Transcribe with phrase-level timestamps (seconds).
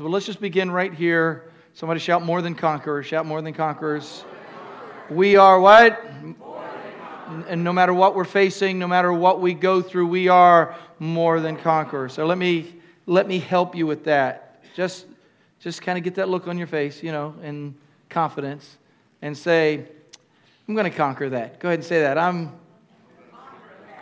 [0.00, 1.50] But let's just begin right here.
[1.74, 3.04] Somebody shout more than conquerors.
[3.04, 4.24] Shout more than conquerors.
[5.10, 6.02] We are what?
[7.48, 11.40] And no matter what we're facing, no matter what we go through, we are more
[11.40, 12.14] than conquerors.
[12.14, 12.74] So let me
[13.06, 14.64] let me help you with that.
[14.74, 15.06] Just
[15.58, 17.74] just kind of get that look on your face, you know, in
[18.08, 18.78] confidence
[19.20, 19.86] and say,
[20.66, 21.60] I'm going to conquer that.
[21.60, 22.16] Go ahead and say that.
[22.16, 22.58] I'm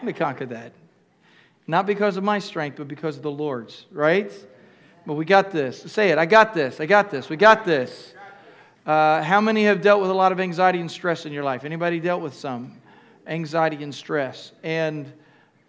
[0.00, 0.72] going to conquer that.
[1.66, 4.32] Not because of my strength, but because of the Lord's, right?
[5.08, 5.80] But we got this.
[5.90, 6.18] Say it.
[6.18, 6.80] I got this.
[6.80, 7.30] I got this.
[7.30, 8.12] We got this.
[8.84, 11.64] Uh, how many have dealt with a lot of anxiety and stress in your life?
[11.64, 12.76] Anybody dealt with some
[13.26, 15.10] anxiety and stress and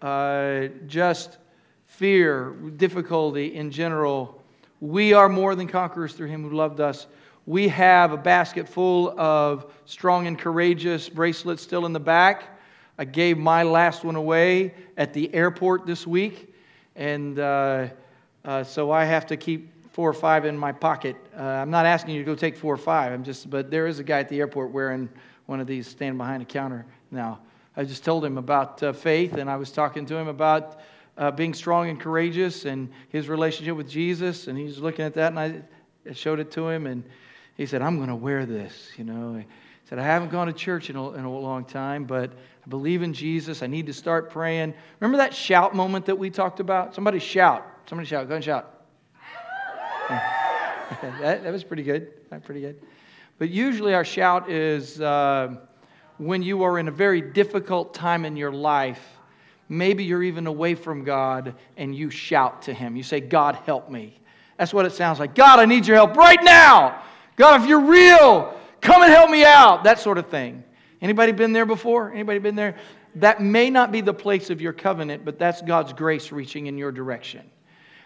[0.02, 1.38] uh, just
[1.86, 4.42] fear, difficulty in general?
[4.78, 7.06] We are more than conquerors through Him who loved us.
[7.46, 12.60] We have a basket full of strong and courageous bracelets still in the back.
[12.98, 16.54] I gave my last one away at the airport this week,
[16.94, 17.86] and uh,
[18.44, 21.16] uh, so I have to keep four or five in my pocket.
[21.36, 23.12] Uh, I'm not asking you to go take four or five.
[23.12, 25.08] I'm just, but there is a guy at the airport wearing
[25.46, 27.40] one of these, standing behind a counter now.
[27.76, 30.80] I just told him about uh, faith, and I was talking to him about
[31.18, 35.32] uh, being strong and courageous and his relationship with Jesus, and he's looking at that,
[35.32, 37.04] and I showed it to him, and
[37.56, 39.34] he said, "I'm going to wear this," you know.
[39.34, 39.44] He
[39.84, 43.02] said, "I haven't gone to church in a, in a long time, but I believe
[43.02, 43.62] in Jesus.
[43.62, 46.94] I need to start praying." Remember that shout moment that we talked about?
[46.94, 47.66] Somebody shout.
[47.90, 48.28] Somebody shout.
[48.28, 48.84] Go and shout.
[50.08, 52.30] that, that, was pretty good.
[52.44, 52.80] Pretty good.
[53.36, 55.56] But usually our shout is uh,
[56.18, 59.04] when you are in a very difficult time in your life.
[59.68, 62.94] Maybe you're even away from God and you shout to Him.
[62.94, 64.20] You say, God, help me.
[64.56, 65.34] That's what it sounds like.
[65.34, 67.02] God, I need your help right now.
[67.34, 69.82] God, if you're real, come and help me out.
[69.82, 70.62] That sort of thing.
[71.02, 72.12] Anybody been there before?
[72.12, 72.76] Anybody been there?
[73.16, 76.78] That may not be the place of your covenant, but that's God's grace reaching in
[76.78, 77.50] your direction.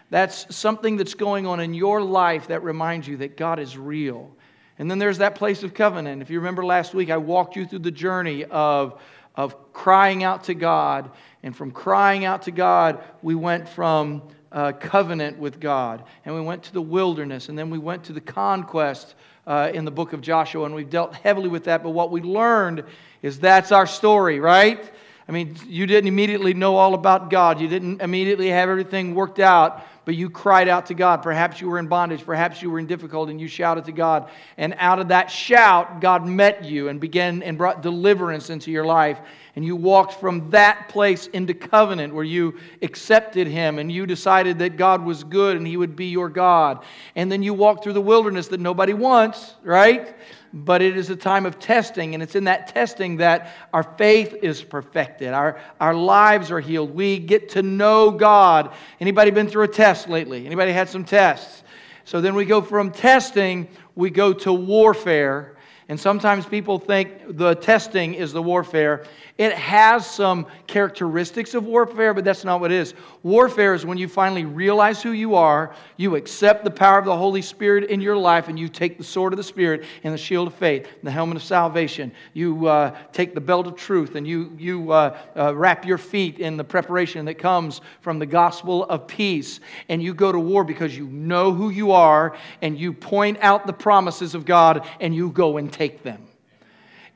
[0.09, 4.35] That's something that's going on in your life that reminds you that God is real.
[4.77, 6.21] And then there's that place of covenant.
[6.21, 9.01] If you remember last week, I walked you through the journey of,
[9.35, 11.11] of crying out to God.
[11.43, 14.21] And from crying out to God, we went from
[14.51, 16.03] uh, covenant with God.
[16.25, 17.49] And we went to the wilderness.
[17.49, 19.15] And then we went to the conquest
[19.47, 20.65] uh, in the book of Joshua.
[20.65, 21.81] And we've dealt heavily with that.
[21.81, 22.83] But what we learned
[23.21, 24.91] is that's our story, right?
[25.27, 27.59] I mean, you didn't immediately know all about God.
[27.59, 31.21] You didn't immediately have everything worked out but you cried out to God.
[31.21, 34.29] Perhaps you were in bondage, perhaps you were in difficulty, and you shouted to God.
[34.57, 38.85] And out of that shout, God met you and began and brought deliverance into your
[38.85, 39.19] life.
[39.55, 44.59] And you walked from that place into covenant where you accepted Him and you decided
[44.59, 46.83] that God was good and He would be your God.
[47.15, 50.15] And then you walked through the wilderness that nobody wants, right?
[50.55, 54.33] But it is a time of testing and it's in that testing that our faith
[54.41, 55.33] is perfected.
[55.33, 56.95] Our, our lives are healed.
[56.95, 58.73] We get to know god.
[58.99, 60.45] Anybody been through a test lately?
[60.45, 61.63] Anybody had some tests?
[62.05, 65.55] So then we go from testing we go to warfare.
[65.87, 69.05] And sometimes people think the testing is the warfare
[69.37, 72.93] it has some characteristics of warfare, but that's not what it is.
[73.21, 77.17] Warfare is when you finally realize who you are, you accept the power of the
[77.17, 80.17] Holy Spirit in your life, and you take the sword of the Spirit and the
[80.17, 82.13] shield of faith, the helmet of salvation.
[82.33, 86.39] You uh, take the belt of truth, and you, you uh, uh, wrap your feet
[86.39, 89.59] in the preparation that comes from the gospel of peace.
[89.89, 93.67] And you go to war because you know who you are, and you point out
[93.67, 96.24] the promises of God, and you go and take them.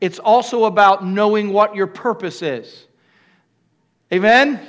[0.02, 2.88] It's also about knowing what your purpose is.
[4.14, 4.60] Amen?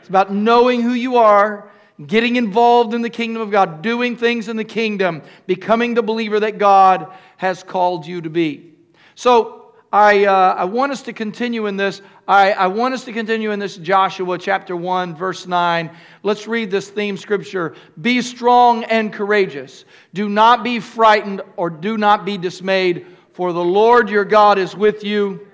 [0.00, 1.70] It's about knowing who you are,
[2.06, 6.38] getting involved in the kingdom of God, doing things in the kingdom, becoming the believer
[6.40, 8.74] that God has called you to be.
[9.14, 12.02] So, I, uh, I want us to continue in this.
[12.28, 15.90] I, I want us to continue in this Joshua chapter 1, verse 9.
[16.22, 17.76] Let's read this theme scripture.
[18.00, 19.84] Be strong and courageous.
[20.12, 24.74] Do not be frightened or do not be dismayed for the Lord your God is
[24.74, 25.46] with you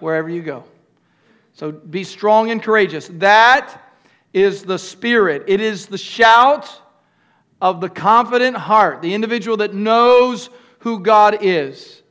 [0.00, 0.64] wherever you go.
[1.52, 3.10] So be strong and courageous.
[3.12, 3.78] That
[4.32, 6.80] is the spirit, it is the shout
[7.60, 10.48] of the confident heart, the individual that knows
[10.78, 12.02] who God is.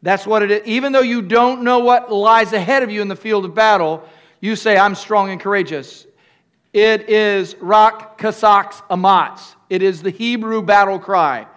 [0.00, 0.62] That's what it is.
[0.64, 4.08] Even though you don't know what lies ahead of you in the field of battle,
[4.40, 6.06] you say, I'm strong and courageous.
[6.72, 9.56] It is Rak Kasaks Amatz.
[9.68, 11.48] It is the Hebrew battle cry.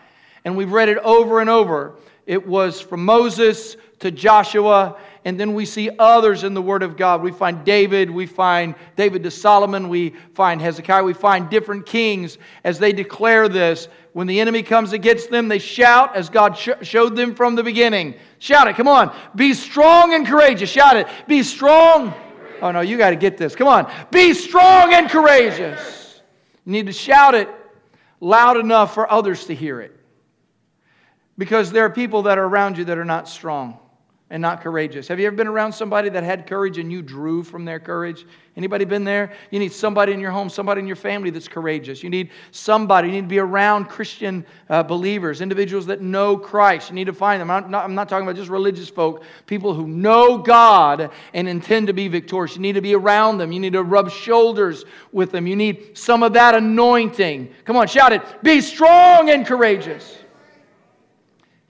[0.44, 1.94] And we've read it over and over.
[2.28, 6.98] It was from Moses to Joshua, and then we see others in the Word of
[6.98, 7.22] God.
[7.22, 12.38] We find David, we find David to Solomon, we find Hezekiah, we find different kings
[12.66, 13.88] as they declare this.
[14.12, 17.64] When the enemy comes against them, they shout as God sh- showed them from the
[17.64, 18.16] beginning.
[18.40, 19.16] Shout it, come on.
[19.36, 20.70] Be strong and courageous.
[20.70, 21.08] Shout it.
[21.28, 22.14] Be strong.
[22.62, 23.56] Oh no, you got to get this.
[23.56, 23.92] Come on.
[24.12, 26.22] Be strong and courageous.
[26.66, 27.50] You need to shout it
[28.20, 29.97] loud enough for others to hear it.
[31.38, 33.78] Because there are people that are around you that are not strong
[34.30, 35.08] and not courageous.
[35.08, 38.26] Have you ever been around somebody that had courage and you drew from their courage?
[38.58, 39.32] Anybody been there?
[39.52, 42.04] You need somebody in your home, somebody in your family that's courageous.
[42.04, 43.08] You need somebody.
[43.08, 46.90] You need to be around Christian uh, believers, individuals that know Christ.
[46.90, 47.50] You need to find them.
[47.50, 51.88] I'm not, I'm not talking about just religious folk, people who know God and intend
[51.88, 52.56] to be victorious.
[52.56, 53.54] You need to be around them.
[53.54, 54.84] You need to rub shoulders
[55.14, 55.48] with them.
[55.48, 57.54] You need some of that anointing.
[57.64, 58.22] Come on, shout it.
[58.44, 60.18] Be strong and courageous.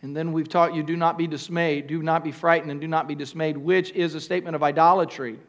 [0.02, 2.88] And then we've taught you do not be dismayed, do not be frightened, and do
[2.88, 5.40] not be dismayed, which is a statement of idolatry.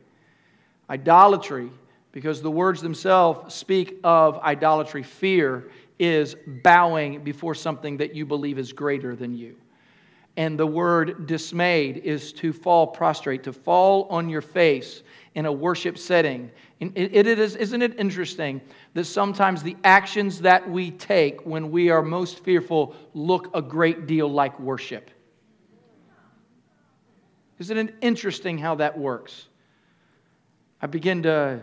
[0.88, 1.70] Idolatry,
[2.12, 5.02] because the words themselves speak of idolatry.
[5.02, 9.54] Fear is bowing before something that you believe is greater than you.
[10.36, 15.02] And the word dismayed is to fall prostrate, to fall on your face
[15.34, 16.50] in a worship setting.
[16.80, 18.60] It is, isn't it interesting
[18.94, 24.06] that sometimes the actions that we take when we are most fearful look a great
[24.06, 25.10] deal like worship?
[27.58, 29.48] Isn't it interesting how that works?
[30.80, 31.62] I begin to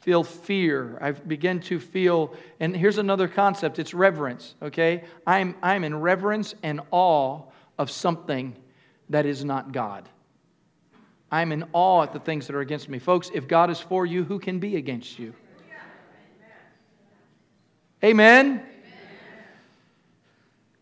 [0.00, 0.98] feel fear.
[1.00, 5.04] I begin to feel, and here's another concept it's reverence, okay?
[5.26, 7.42] I'm, I'm in reverence and awe
[7.78, 8.56] of something
[9.10, 10.08] that is not God.
[11.30, 12.98] I'm in awe at the things that are against me.
[12.98, 15.34] Folks, if God is for you, who can be against you?
[18.02, 18.62] Amen?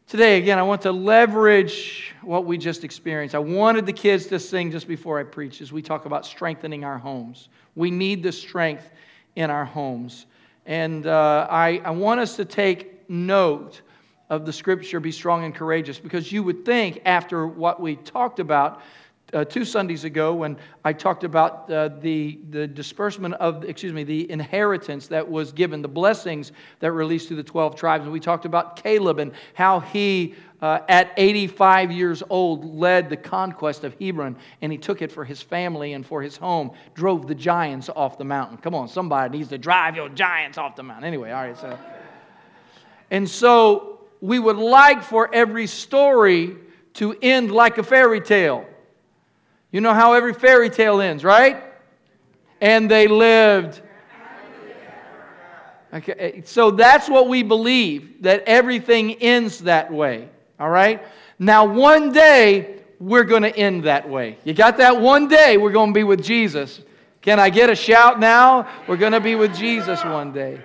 [0.06, 3.34] Today, again, I want to leverage what we just experienced.
[3.34, 6.82] I wanted the kids to sing just before I preach as we talk about strengthening
[6.82, 7.50] our homes.
[7.74, 8.90] We need the strength
[9.36, 10.24] in our homes.
[10.64, 13.82] And uh, I, I want us to take note
[14.30, 18.40] of the scripture, be strong and courageous, because you would think after what we talked
[18.40, 18.80] about
[19.32, 24.04] uh, two Sundays ago when I talked about uh, the, the disbursement of, excuse me,
[24.04, 28.04] the inheritance that was given, the blessings that released to the 12 tribes.
[28.04, 33.16] And we talked about Caleb and how he, uh, at 85 years old, led the
[33.16, 37.26] conquest of Hebron and he took it for his family and for his home, drove
[37.26, 38.56] the giants off the mountain.
[38.56, 41.04] Come on, somebody needs to drive your giants off the mountain.
[41.04, 41.78] Anyway, all right, so.
[43.10, 46.56] And so we would like for every story
[46.94, 48.66] to end like a fairy tale.
[49.70, 51.62] You know how every fairy tale ends, right?
[52.60, 53.82] And they lived.
[55.92, 60.28] Okay, eh, so that's what we believe, that everything ends that way.
[60.60, 61.02] All right?
[61.38, 64.38] Now, one day, we're going to end that way.
[64.44, 65.00] You got that?
[65.00, 66.82] One day, we're going to be with Jesus.
[67.20, 68.68] Can I get a shout now?
[68.86, 70.60] We're going to be with Jesus one day.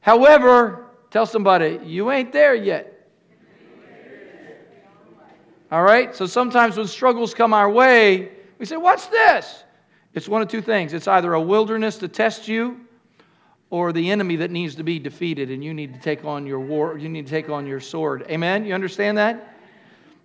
[0.00, 2.99] However, tell somebody, you ain't there yet.
[5.70, 6.14] All right?
[6.14, 9.64] So sometimes when struggles come our way, we say, What's this?
[10.12, 10.92] It's one of two things.
[10.92, 12.80] It's either a wilderness to test you
[13.70, 16.58] or the enemy that needs to be defeated and you need to take on your
[16.58, 18.26] war you need to take on your sword.
[18.28, 18.64] Amen?
[18.64, 19.56] You understand that?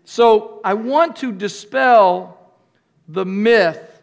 [0.03, 2.51] So i want to dispel
[3.07, 4.01] the myth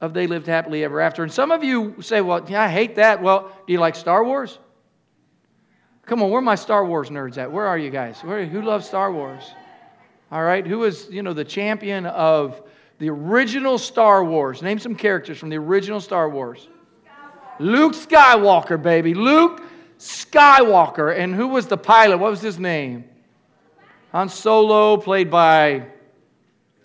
[0.00, 1.24] of they lived happily ever after.
[1.24, 3.20] And some of you say well yeah, i hate that.
[3.20, 4.58] Well do you like star wars?
[6.06, 7.50] Come on where are my star wars nerds at?
[7.50, 8.20] Where are you guys?
[8.22, 9.42] Where, who loves star wars
[10.34, 12.60] all right, who was, you know, the champion of
[12.98, 14.62] the original Star Wars?
[14.62, 16.66] Name some characters from the original Star Wars.
[17.60, 19.14] Luke Skywalker, baby.
[19.14, 19.62] Luke
[20.00, 21.16] Skywalker.
[21.16, 22.18] And who was the pilot?
[22.18, 23.04] What was his name?
[24.10, 25.86] Han Solo, played by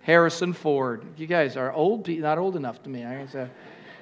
[0.04, 1.04] Harrison Ford.
[1.18, 3.04] You guys are old, not old enough to me.
[3.04, 3.34] I guess.
[3.34, 3.48] Uh,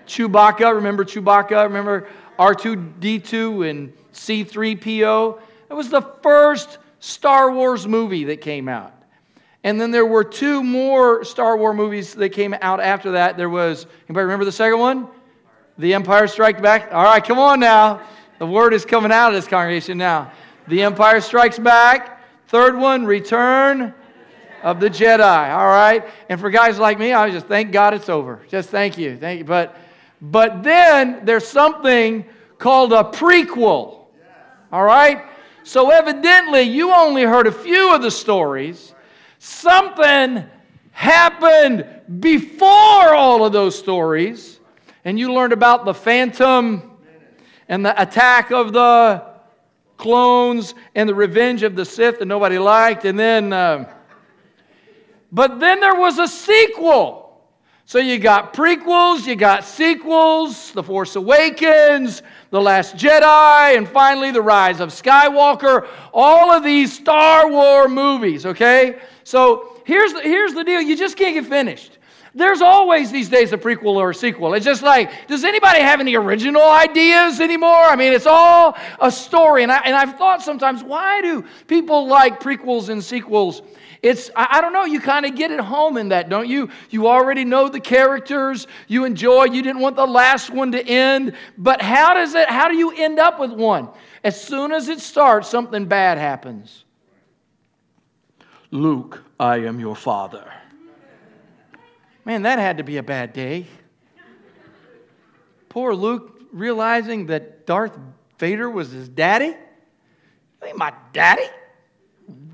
[0.07, 1.63] Chewbacca, remember Chewbacca?
[1.63, 5.39] Remember R2D2 and C3PO?
[5.69, 8.96] It was the first Star Wars movie that came out.
[9.63, 13.37] And then there were two more Star Wars movies that came out after that.
[13.37, 15.07] There was, anybody remember the second one?
[15.77, 16.91] The Empire Strikes Back.
[16.93, 18.01] All right, come on now.
[18.39, 20.31] The word is coming out of this congregation now.
[20.67, 22.23] The Empire Strikes Back.
[22.47, 23.93] Third one, Return
[24.63, 25.49] of the Jedi.
[25.51, 26.07] All right.
[26.29, 28.41] And for guys like me, I just thank God it's over.
[28.49, 29.17] Just thank you.
[29.17, 29.45] Thank you.
[29.45, 29.75] But
[30.21, 32.25] but then there's something
[32.57, 34.05] called a prequel.
[34.71, 35.23] All right?
[35.63, 38.93] So evidently you only heard a few of the stories
[39.39, 40.45] Something
[40.91, 41.85] happened
[42.19, 44.59] before all of those stories,
[45.05, 46.97] and you learned about the phantom
[47.69, 49.23] and the attack of the
[49.97, 53.91] clones and the revenge of the Sith that nobody liked, and then, uh,
[55.31, 57.23] but then there was a sequel.
[57.85, 64.31] So you got prequels, you got sequels, The Force Awakens, The Last Jedi, and finally
[64.31, 65.87] The Rise of Skywalker.
[66.13, 68.99] All of these Star Wars movies, okay?
[69.27, 71.97] So here's the, here's the deal you just can't get finished.
[72.33, 74.53] There's always these days a prequel or a sequel.
[74.53, 77.75] It's just like, does anybody have any original ideas anymore?
[77.75, 79.63] I mean, it's all a story.
[79.63, 83.63] And, I, and I've thought sometimes, why do people like prequels and sequels?
[84.01, 86.69] It's, I, I don't know, you kind of get at home in that, don't you?
[86.89, 91.33] You already know the characters, you enjoy, you didn't want the last one to end.
[91.57, 93.89] But how does it, how do you end up with one?
[94.23, 96.85] As soon as it starts, something bad happens.
[98.71, 100.51] Luke, I am your father.
[102.25, 103.65] Man, that had to be a bad day.
[105.69, 107.97] Poor Luke realizing that Darth
[108.39, 109.55] Vader was his daddy.
[110.65, 111.45] Ain't my daddy.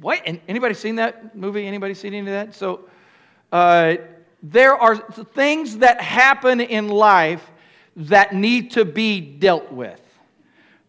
[0.01, 0.21] What?
[0.47, 1.65] Anybody seen that movie?
[1.65, 2.53] Anybody seen any of that?
[2.53, 2.87] So,
[3.51, 3.95] uh,
[4.43, 7.49] there are things that happen in life
[7.95, 10.01] that need to be dealt with.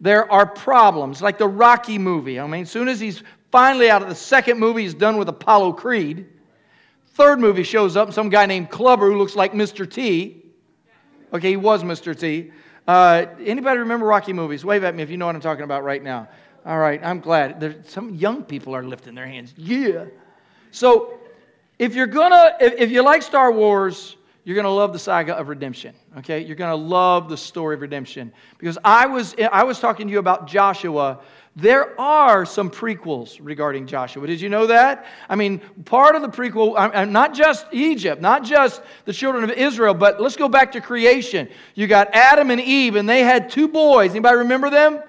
[0.01, 2.39] There are problems, like the Rocky movie.
[2.41, 3.23] I mean, as soon as he's
[3.55, 6.27] finally out of the second movie, he's done with Apollo Creed.
[7.11, 9.89] Third movie shows up, some guy named Clubber who looks like Mr.
[9.89, 10.45] T.
[11.33, 12.19] Okay, he was Mr.
[12.19, 12.51] T.
[12.89, 14.65] Uh, anybody remember Rocky movies?
[14.65, 16.29] Wave at me if you know what I'm talking about right now.
[16.67, 17.85] All right, I'm glad.
[17.87, 19.55] Some young people are lifting their hands.
[19.57, 20.07] Yeah.
[20.73, 21.21] So,
[21.79, 25.49] if you're gonna, if, if you like Star Wars, you're gonna love the saga of
[25.49, 25.95] redemption.
[26.19, 30.13] Okay, you're gonna love the story of redemption because I was I was talking to
[30.13, 31.21] you about Joshua
[31.57, 34.27] there are some prequels regarding Joshua.
[34.27, 35.07] Did you know that?
[35.29, 39.95] I mean, part of the prequel, not just Egypt, not just the children of Israel,
[39.95, 41.49] but let's go back to creation.
[41.77, 44.11] You got Adam and Eve, and they had two boys.
[44.11, 45.01] Anybody remember them?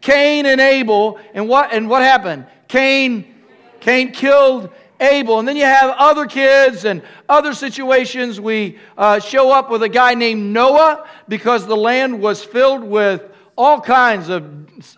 [0.00, 1.18] Cain and Abel.
[1.34, 2.46] And what, and what happened?
[2.68, 3.34] Cain,
[3.80, 4.70] Cain killed
[5.02, 5.38] Abel.
[5.38, 8.40] And then you have other kids and other situations.
[8.40, 13.22] We uh, show up with a guy named Noah because the land was filled with
[13.56, 14.44] all kinds of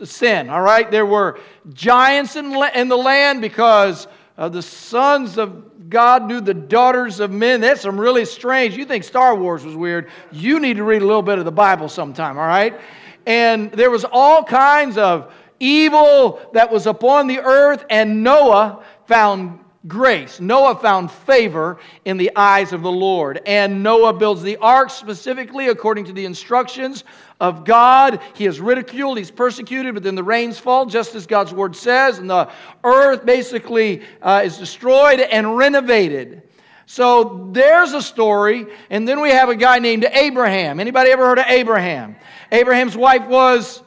[0.04, 0.90] sin, all right?
[0.90, 1.40] There were
[1.72, 4.06] giants in, in the land because
[4.38, 7.60] uh, the sons of God knew the daughters of men.
[7.60, 8.76] That's some really strange.
[8.76, 10.10] You think Star Wars was weird.
[10.32, 12.78] You need to read a little bit of the Bible sometime, all right?
[13.26, 19.63] And there was all kinds of evil that was upon the earth, and Noah found
[19.86, 20.40] grace.
[20.40, 23.40] Noah found favor in the eyes of the Lord.
[23.46, 27.04] And Noah builds the ark specifically according to the instructions
[27.40, 28.20] of God.
[28.34, 32.18] He is ridiculed, he's persecuted, but then the rains fall, just as God's word says,
[32.18, 32.50] and the
[32.82, 36.42] earth basically uh, is destroyed and renovated.
[36.86, 40.80] So there's a story, and then we have a guy named Abraham.
[40.80, 42.16] Anybody ever heard of Abraham?
[42.52, 43.82] Abraham's wife was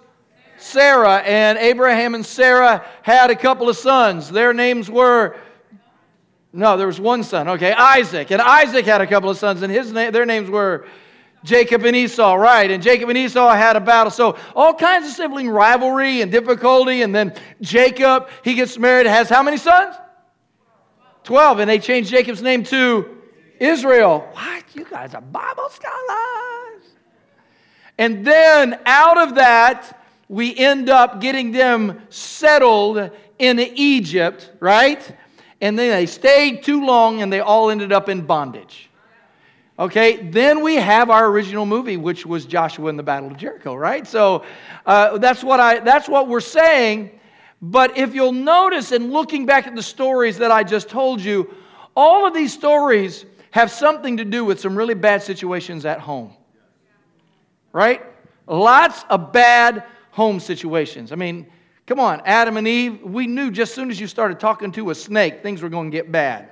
[0.57, 4.29] Sarah, and Abraham and Sarah had a couple of sons.
[4.29, 5.37] Their names were
[6.53, 7.47] no, there was one son.
[7.49, 8.31] Okay, Isaac.
[8.31, 10.87] And Isaac had a couple of sons, and his na- their names were
[11.43, 12.69] Jacob and Esau, right?
[12.69, 14.11] And Jacob and Esau had a battle.
[14.11, 17.03] So all kinds of sibling rivalry and difficulty.
[17.03, 19.95] And then Jacob, he gets married, has how many sons?
[21.23, 21.59] Twelve.
[21.59, 23.17] And they changed Jacob's name to
[23.59, 24.27] Israel.
[24.33, 24.63] What?
[24.73, 26.83] You guys are Bible scholars.
[27.97, 35.15] And then out of that, we end up getting them settled in Egypt, right?
[35.61, 38.89] And then they stayed too long and they all ended up in bondage.
[39.79, 43.75] Okay, then we have our original movie, which was Joshua and the Battle of Jericho,
[43.75, 44.07] right?
[44.07, 44.43] So
[44.87, 47.19] uh, that's, what I, that's what we're saying.
[47.61, 51.53] But if you'll notice in looking back at the stories that I just told you,
[51.95, 56.33] all of these stories have something to do with some really bad situations at home.
[57.71, 58.01] Right?
[58.47, 61.11] Lots of bad home situations.
[61.11, 61.47] I mean,
[61.87, 64.89] Come on, Adam and Eve, we knew just as soon as you started talking to
[64.89, 66.49] a snake, things were going to get bad.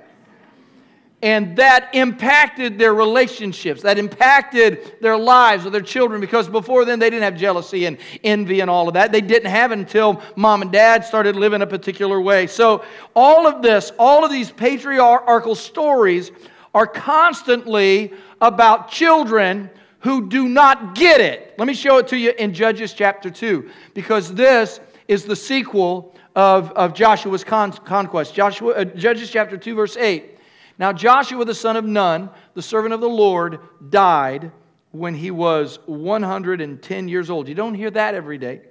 [1.20, 6.98] And that impacted their relationships, that impacted their lives with their children because before then
[6.98, 9.12] they didn't have jealousy and envy and all of that.
[9.12, 12.46] They didn't have it until mom and dad started living a particular way.
[12.46, 12.82] So,
[13.14, 16.30] all of this, all of these patriarchal stories
[16.74, 19.68] are constantly about children
[20.00, 21.54] who do not get it.
[21.58, 26.14] Let me show it to you in Judges chapter 2 because this is the sequel
[26.34, 28.34] of, of Joshua's con- conquest.
[28.34, 30.38] Joshua, uh, Judges chapter 2, verse 8.
[30.78, 34.52] Now, Joshua, the son of Nun, the servant of the Lord, died
[34.92, 37.48] when he was 110 years old.
[37.48, 38.62] You don't hear that every day.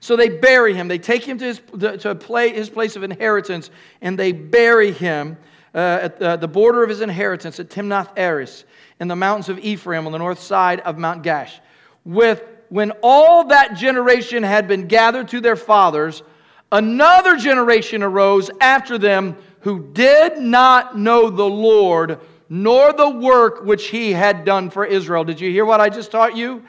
[0.00, 0.88] So they bury him.
[0.88, 1.60] They take him to his,
[2.02, 3.70] to play, his place of inheritance,
[4.00, 5.36] and they bury him
[5.74, 8.64] uh, at the, the, border of his inheritance at Timnath Heres
[9.00, 11.58] in the mountains of Ephraim on the north side of Mount Gaash,
[12.04, 16.22] with when all that generation had been gathered to their fathers,
[16.70, 23.88] another generation arose after them who did not know the Lord nor the work which
[23.88, 25.24] he had done for Israel.
[25.24, 26.62] Did you hear what I just taught you?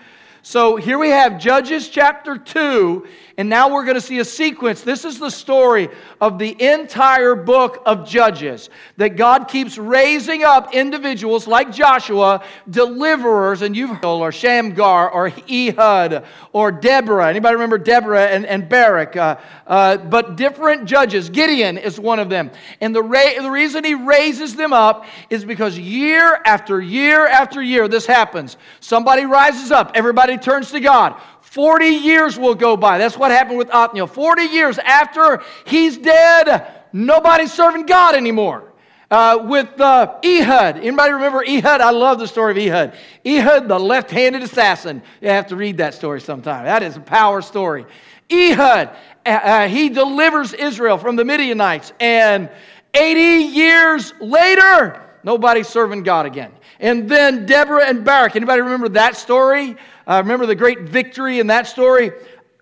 [0.50, 3.06] So here we have Judges chapter 2,
[3.38, 4.82] and now we're going to see a sequence.
[4.82, 5.90] This is the story
[6.20, 8.72] of the entire book of Judges.
[8.98, 15.32] That God keeps raising up individuals like Joshua, deliverers, and you've heard, or Shamgar, or
[15.48, 17.30] Ehud, or Deborah.
[17.30, 19.16] Anybody remember Deborah and, and Barak?
[19.16, 19.38] Uh,
[19.68, 21.30] uh, but different judges.
[21.30, 22.50] Gideon is one of them.
[22.82, 27.62] And the, ra- the reason he raises them up is because year after year after
[27.62, 28.58] year this happens.
[28.80, 31.20] Somebody rises up, everybody turns to God.
[31.42, 32.98] 40 years will go by.
[32.98, 34.08] That's what happened with Othniel.
[34.08, 38.66] 40 years after he's dead, nobody's serving God anymore.
[39.12, 40.78] Uh, with uh, Ehud.
[40.78, 41.82] Anybody remember Ehud?
[41.82, 42.94] I love the story of Ehud.
[43.26, 45.02] Ehud, the left handed assassin.
[45.20, 46.66] You have to read that story sometime.
[46.66, 47.88] That is a power story.
[48.32, 48.90] Ehud,
[49.26, 52.52] uh, uh he delivers Israel from the Midianites, and
[52.94, 56.52] 80 years later, nobody's serving God again.
[56.80, 58.36] And then Deborah and Barak.
[58.36, 59.76] Anybody remember that story?
[60.10, 62.12] Uh, remember the great victory in that story?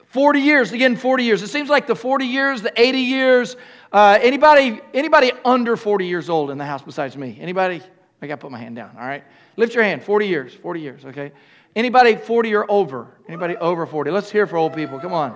[0.08, 1.42] 40 years, again, 40 years.
[1.42, 3.56] It seems like the 40 years, the 80 years.
[3.90, 7.38] Uh, anybody, anybody under 40 years old in the house besides me?
[7.40, 7.82] Anybody?
[8.22, 9.24] I got to put my hand down, all right?
[9.56, 10.04] Lift your hand.
[10.04, 11.32] 40 years, 40 years, okay?
[11.74, 13.08] Anybody 40 or over?
[13.30, 14.12] Anybody over 40?
[14.12, 15.00] Let's hear for old people.
[15.00, 15.34] Come on.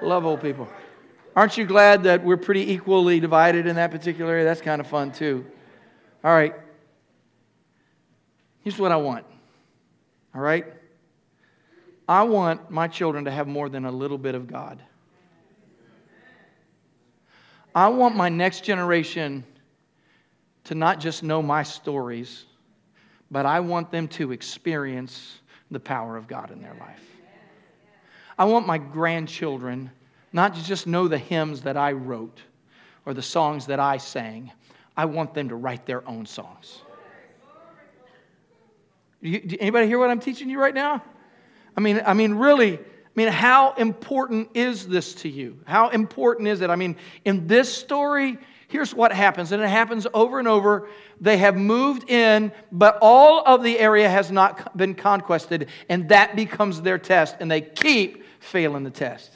[0.00, 0.68] Love old people.
[1.34, 4.44] Aren't you glad that we're pretty equally divided in that particular area?
[4.44, 5.44] That's kind of fun, too.
[6.22, 6.54] All right.
[8.60, 9.24] Here's what I want.
[10.36, 10.66] All right?
[12.12, 14.82] I want my children to have more than a little bit of God.
[17.74, 19.44] I want my next generation
[20.64, 22.44] to not just know my stories,
[23.30, 25.38] but I want them to experience
[25.70, 27.02] the power of God in their life.
[28.38, 29.90] I want my grandchildren
[30.34, 32.42] not to just know the hymns that I wrote
[33.06, 34.52] or the songs that I sang,
[34.98, 36.82] I want them to write their own songs.
[39.22, 41.02] You, anybody hear what I'm teaching you right now?
[41.76, 42.80] I mean, I mean, really, I
[43.14, 45.58] mean, how important is this to you?
[45.66, 46.70] How important is it?
[46.70, 48.38] I mean, in this story,
[48.68, 50.88] here's what happens, and it happens over and over.
[51.20, 56.36] They have moved in, but all of the area has not been conquested, and that
[56.36, 59.30] becomes their test, and they keep failing the test.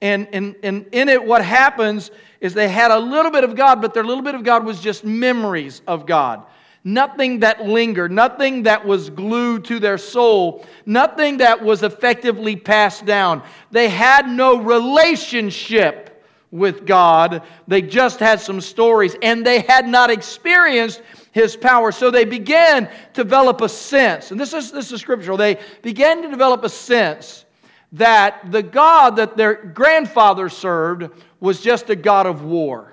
[0.00, 2.10] And, and, and in it, what happens
[2.40, 4.80] is they had a little bit of God, but their little bit of God was
[4.80, 6.44] just memories of God
[6.84, 13.04] nothing that lingered, nothing that was glued to their soul, nothing that was effectively passed
[13.04, 13.42] down.
[13.70, 16.08] They had no relationship
[16.50, 21.00] with God, they just had some stories, and they had not experienced
[21.32, 21.90] his power.
[21.90, 26.20] So they began to develop a sense, and this is, this is scriptural, they began
[26.20, 27.46] to develop a sense
[27.92, 32.92] that the God that their grandfather served was just a God of war.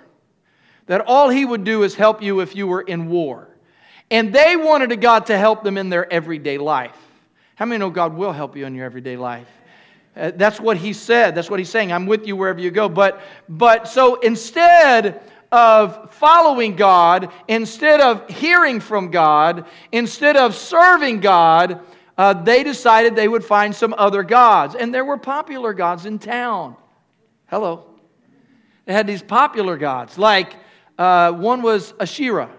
[0.85, 3.48] That all he would do is help you if you were in war.
[4.11, 6.95] And they wanted a God to help them in their everyday life.
[7.55, 9.47] How many know God will help you in your everyday life?
[10.15, 11.35] Uh, that's what he said.
[11.35, 11.91] That's what he's saying.
[11.91, 12.89] I'm with you wherever you go.
[12.89, 21.19] But, but so instead of following God, instead of hearing from God, instead of serving
[21.19, 21.81] God,
[22.17, 24.75] uh, they decided they would find some other gods.
[24.75, 26.75] And there were popular gods in town.
[27.47, 27.85] Hello.
[28.85, 30.17] They had these popular gods.
[30.17, 30.55] Like
[30.97, 32.49] uh, one was Asherah.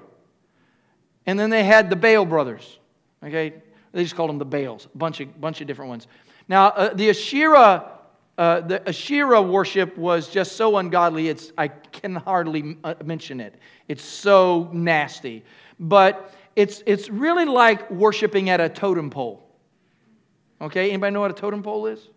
[1.26, 2.78] And then they had the Baal brothers.
[3.24, 3.54] Okay?
[3.92, 6.06] They just called them the Baals, a bunch of, bunch of different ones.
[6.48, 7.92] Now, uh, the Asherah.
[8.38, 13.56] Uh, the Asherah worship was just so ungodly, it's, I can hardly uh, mention it.
[13.87, 15.44] It's so nasty.
[15.78, 19.46] But it's, it's really like worshiping at a totem pole.
[20.62, 22.09] Okay, anybody know what a totem pole is?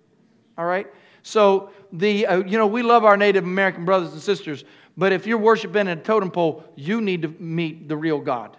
[0.58, 0.88] All right.
[1.24, 4.66] So the uh, you know we love our Native American brothers and sisters,
[4.98, 8.58] but if you're worshiping at a totem pole, you need to meet the real God.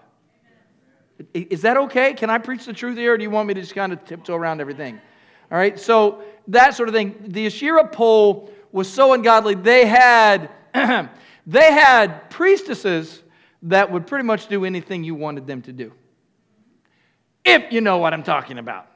[1.32, 2.14] Is that okay?
[2.14, 4.04] Can I preach the truth here, or do you want me to just kind of
[4.04, 5.00] tiptoe around everything?
[5.50, 7.14] All right, so that sort of thing.
[7.28, 9.54] The Asherah pole was so ungodly.
[9.54, 10.50] They had,
[11.46, 13.22] they had priestesses
[13.62, 15.92] that would pretty much do anything you wanted them to do.
[17.44, 18.88] If you know what I'm talking about.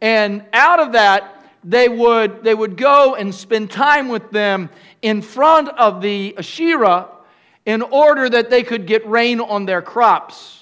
[0.00, 4.70] And out of that, they would, they would go and spend time with them
[5.02, 7.08] in front of the Asherah
[7.66, 10.59] in order that they could get rain on their crops.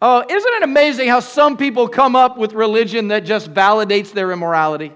[0.00, 4.30] Oh, isn't it amazing how some people come up with religion that just validates their
[4.30, 4.92] immorality?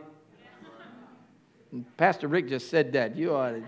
[1.97, 3.17] Pastor Rick just said that.
[3.17, 3.63] You ought to.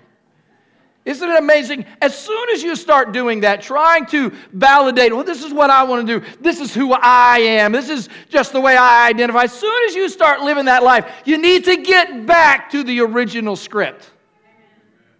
[1.04, 1.84] Isn't it amazing?
[2.00, 5.82] As soon as you start doing that, trying to validate, well, this is what I
[5.82, 9.44] want to do, this is who I am, this is just the way I identify,
[9.44, 13.00] as soon as you start living that life, you need to get back to the
[13.00, 14.10] original script.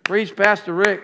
[0.05, 1.03] Preach, Pastor Rick.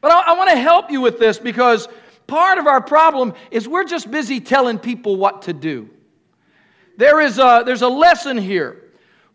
[0.00, 1.88] But I, I want to help you with this because
[2.26, 5.88] Part of our problem is we're just busy telling people what to do.
[6.96, 8.82] there is a, there's a lesson here.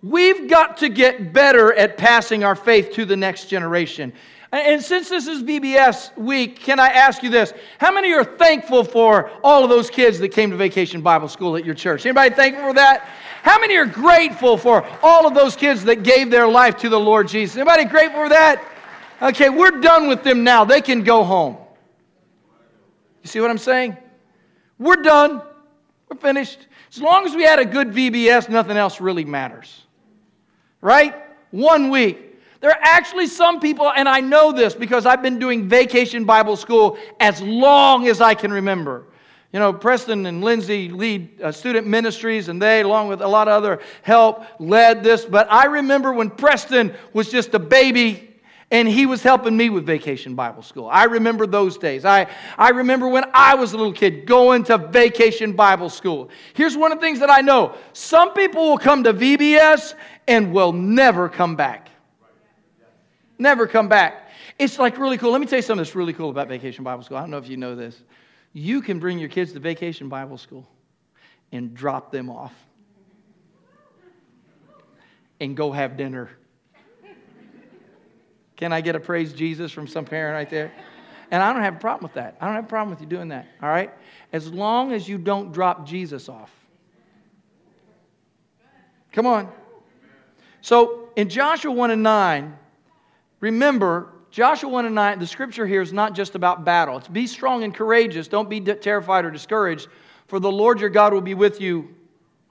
[0.04, 4.14] We've got to get better at passing our faith to the next generation.
[4.52, 7.54] And since this is VBS week, can I ask you this?
[7.78, 11.56] How many are thankful for all of those kids that came to Vacation Bible School
[11.56, 12.06] at your church?
[12.06, 13.08] Anybody thankful for that?
[13.44, 17.00] How many are grateful for all of those kids that gave their life to the
[17.00, 17.56] Lord Jesus?
[17.56, 18.62] Anybody grateful for that?
[19.22, 20.66] Okay, we're done with them now.
[20.66, 21.58] They can go home.
[23.24, 23.98] You see what I'm saying?
[24.80, 25.42] We're done.
[26.10, 26.68] We're finished.
[26.92, 29.84] As long as we had a good VBS, nothing else really matters.
[30.82, 31.16] Right?
[31.52, 32.28] One week.
[32.60, 36.56] There are actually some people, and I know this because I've been doing vacation Bible
[36.56, 39.06] school as long as I can remember.
[39.52, 43.48] You know, Preston and Lindsay lead uh, student ministries, and they, along with a lot
[43.48, 45.26] of other help, led this.
[45.26, 48.31] But I remember when Preston was just a baby
[48.72, 50.88] and he was helping me with vacation Bible school.
[50.90, 52.06] I remember those days.
[52.06, 56.30] I, I remember when I was a little kid going to vacation Bible school.
[56.54, 59.94] Here's one of the things that I know some people will come to VBS
[60.28, 61.90] and will never come back.
[63.38, 64.30] Never come back.
[64.58, 65.32] It's like really cool.
[65.32, 67.18] Let me tell you something that's really cool about vacation Bible school.
[67.18, 68.02] I don't know if you know this.
[68.54, 70.68] You can bring your kids to vacation Bible school
[71.52, 72.54] and drop them off
[75.42, 76.30] and go have dinner
[78.62, 80.72] can I get a praise Jesus from some parent right there?
[81.32, 82.38] And I don't have a problem with that.
[82.40, 83.92] I don't have a problem with you doing that, all right?
[84.34, 86.52] As long as you don't drop Jesus off.
[89.14, 89.52] Come on.
[90.62, 92.56] So in Joshua 1 and 9,
[93.40, 96.98] remember, Joshua 1 and 9, the scripture here is not just about battle.
[96.98, 98.28] It's be strong and courageous.
[98.28, 99.88] Don't be terrified or discouraged,
[100.28, 101.96] for the Lord your God will be with you.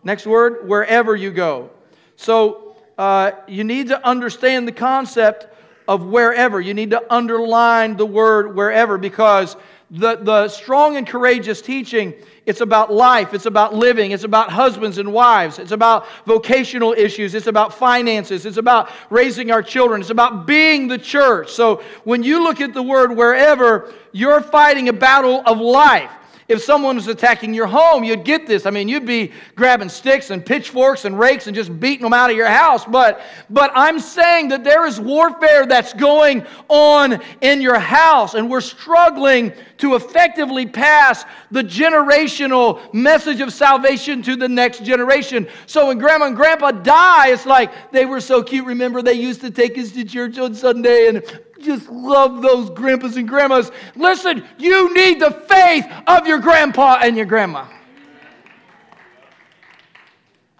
[0.03, 1.71] Next word, wherever you go.
[2.17, 5.47] So uh, you need to understand the concept
[5.91, 6.61] of wherever.
[6.61, 9.57] You need to underline the word wherever because
[9.91, 12.15] the, the strong and courageous teaching,
[12.47, 17.35] it's about life, it's about living, it's about husbands and wives, it's about vocational issues,
[17.35, 21.51] it's about finances, it's about raising our children, it's about being the church.
[21.51, 26.13] So when you look at the word wherever, you're fighting a battle of life.
[26.51, 28.67] If someone was attacking your home, you'd get this.
[28.67, 32.29] I mean, you'd be grabbing sticks and pitchforks and rakes and just beating them out
[32.29, 32.85] of your house.
[32.85, 38.51] But, but I'm saying that there is warfare that's going on in your house, and
[38.51, 45.47] we're struggling to effectively pass the generational message of salvation to the next generation.
[45.67, 48.67] So when grandma and grandpa die, it's like they were so cute.
[48.67, 51.23] Remember, they used to take us to church on Sunday and
[51.61, 53.71] just love those grandpas and grandmas.
[53.95, 57.67] Listen, you need the faith of your grandpa and your grandma.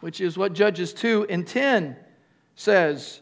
[0.01, 1.97] Which is what Judges 2 and 10
[2.55, 3.21] says.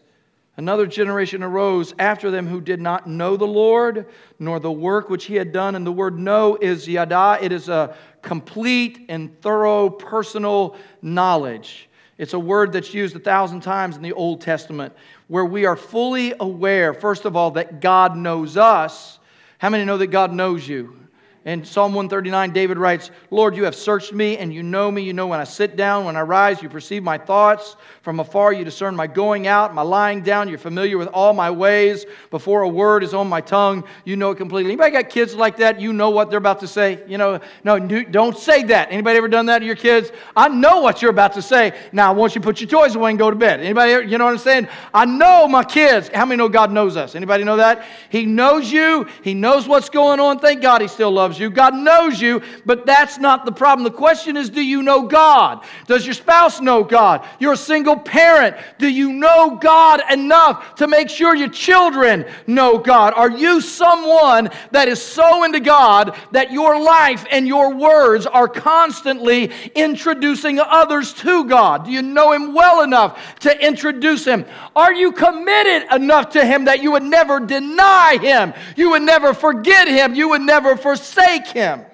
[0.56, 4.06] Another generation arose after them who did not know the Lord,
[4.40, 5.76] nor the work which he had done.
[5.76, 7.38] And the word know is yada.
[7.40, 11.88] It is a complete and thorough personal knowledge.
[12.18, 14.92] It's a word that's used a thousand times in the Old Testament
[15.28, 19.18] where we are fully aware, first of all, that God knows us.
[19.58, 21.07] How many know that God knows you?
[21.48, 25.00] In Psalm 139, David writes, Lord, you have searched me and you know me.
[25.00, 27.74] You know when I sit down, when I rise, you perceive my thoughts.
[28.02, 30.50] From afar, you discern my going out, my lying down.
[30.50, 32.04] You're familiar with all my ways.
[32.30, 34.72] Before a word is on my tongue, you know it completely.
[34.72, 35.80] Anybody got kids like that?
[35.80, 37.02] You know what they're about to say?
[37.08, 38.92] You know, no, don't say that.
[38.92, 40.12] Anybody ever done that to your kids?
[40.36, 41.72] I know what you're about to say.
[41.92, 43.60] Now, I want you to put your toys away and go to bed.
[43.60, 44.68] Anybody, you know what I'm saying?
[44.92, 46.10] I know my kids.
[46.12, 47.14] How many know God knows us?
[47.14, 47.86] Anybody know that?
[48.10, 49.06] He knows you.
[49.24, 50.40] He knows what's going on.
[50.40, 51.37] Thank God he still loves you.
[51.50, 53.84] God knows you, but that's not the problem.
[53.84, 55.64] The question is do you know God?
[55.86, 57.26] Does your spouse know God?
[57.38, 58.56] You're a single parent.
[58.78, 63.14] Do you know God enough to make sure your children know God?
[63.14, 68.48] Are you someone that is so into God that your life and your words are
[68.48, 71.84] constantly introducing others to God?
[71.84, 74.44] Do you know Him well enough to introduce Him?
[74.74, 78.54] Are you committed enough to Him that you would never deny Him?
[78.76, 80.14] You would never forget Him?
[80.14, 81.84] You would never forsake forsake him.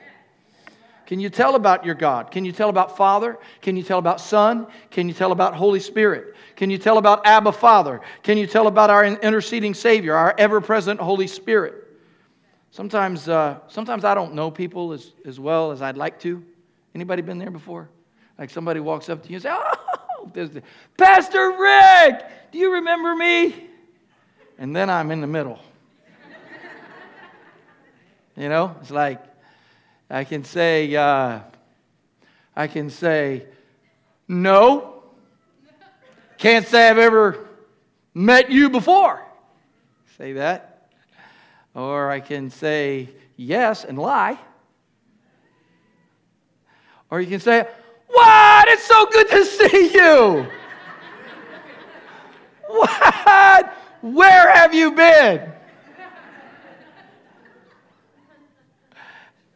[1.07, 2.31] Can you tell about your God?
[2.31, 3.39] Can you tell about Father?
[3.61, 4.67] Can you tell about Son?
[4.91, 6.35] Can you tell about Holy Spirit?
[6.57, 8.01] Can you tell about Abba Father?
[8.23, 11.75] Can you tell about our interceding Savior, our ever present Holy Spirit?
[12.71, 16.43] Sometimes, uh, sometimes I don't know people as, as well as I'd like to.
[16.95, 17.91] Anybody been there before?
[18.39, 20.33] Like somebody walks up to you and says, Oh,
[20.97, 23.69] Pastor Rick, do you remember me?
[24.59, 25.59] And then I'm in the middle.
[28.37, 29.23] You know, it's like
[30.11, 31.41] I can say, uh,
[32.57, 33.47] I can say,
[34.27, 35.03] no.
[36.39, 37.49] Can't say I've ever
[38.13, 39.25] met you before.
[40.19, 40.89] Say that.
[41.75, 44.39] Or I can say yes and lie.
[47.11, 47.67] Or you can say,
[48.09, 48.69] What?
[48.69, 50.47] It's so good to see you.
[52.67, 53.73] What?
[54.03, 55.54] Where have you been?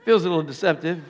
[0.09, 1.03] Feels a little deceptive.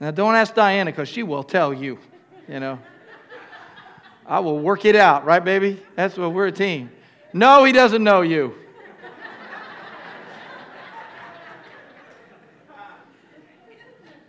[0.00, 1.96] Now, don't ask Diana because she will tell you,
[2.48, 2.80] you know.
[4.26, 5.80] I will work it out, right, baby?
[5.94, 6.90] That's what we're a team.
[7.32, 8.52] No, he doesn't know you.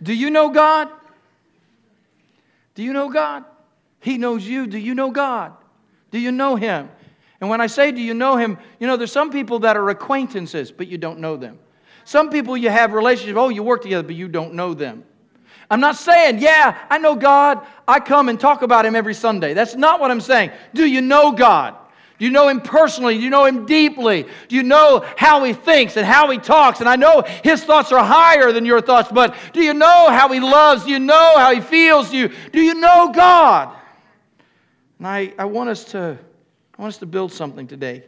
[0.00, 0.90] Do you know God?
[2.76, 3.44] Do you know God?
[3.98, 4.68] He knows you.
[4.68, 5.54] Do you know God?
[6.12, 6.88] Do you know Him?
[7.40, 9.90] And when I say, do you know Him, you know, there's some people that are
[9.90, 11.58] acquaintances, but you don't know them.
[12.10, 15.04] Some people you have relationships, oh, you work together, but you don't know them.
[15.70, 17.64] I'm not saying, yeah, I know God.
[17.86, 19.54] I come and talk about Him every Sunday.
[19.54, 20.50] That's not what I'm saying.
[20.74, 21.76] Do you know God?
[22.18, 23.16] Do you know Him personally?
[23.16, 24.26] Do you know Him deeply?
[24.48, 26.80] Do you know how He thinks and how He talks?
[26.80, 30.32] And I know His thoughts are higher than your thoughts, but do you know how
[30.32, 30.86] He loves?
[30.86, 32.32] Do you know how He feels you?
[32.50, 33.72] Do you know God?
[34.98, 36.18] And I, I, want us to,
[36.76, 38.02] I want us to build something today.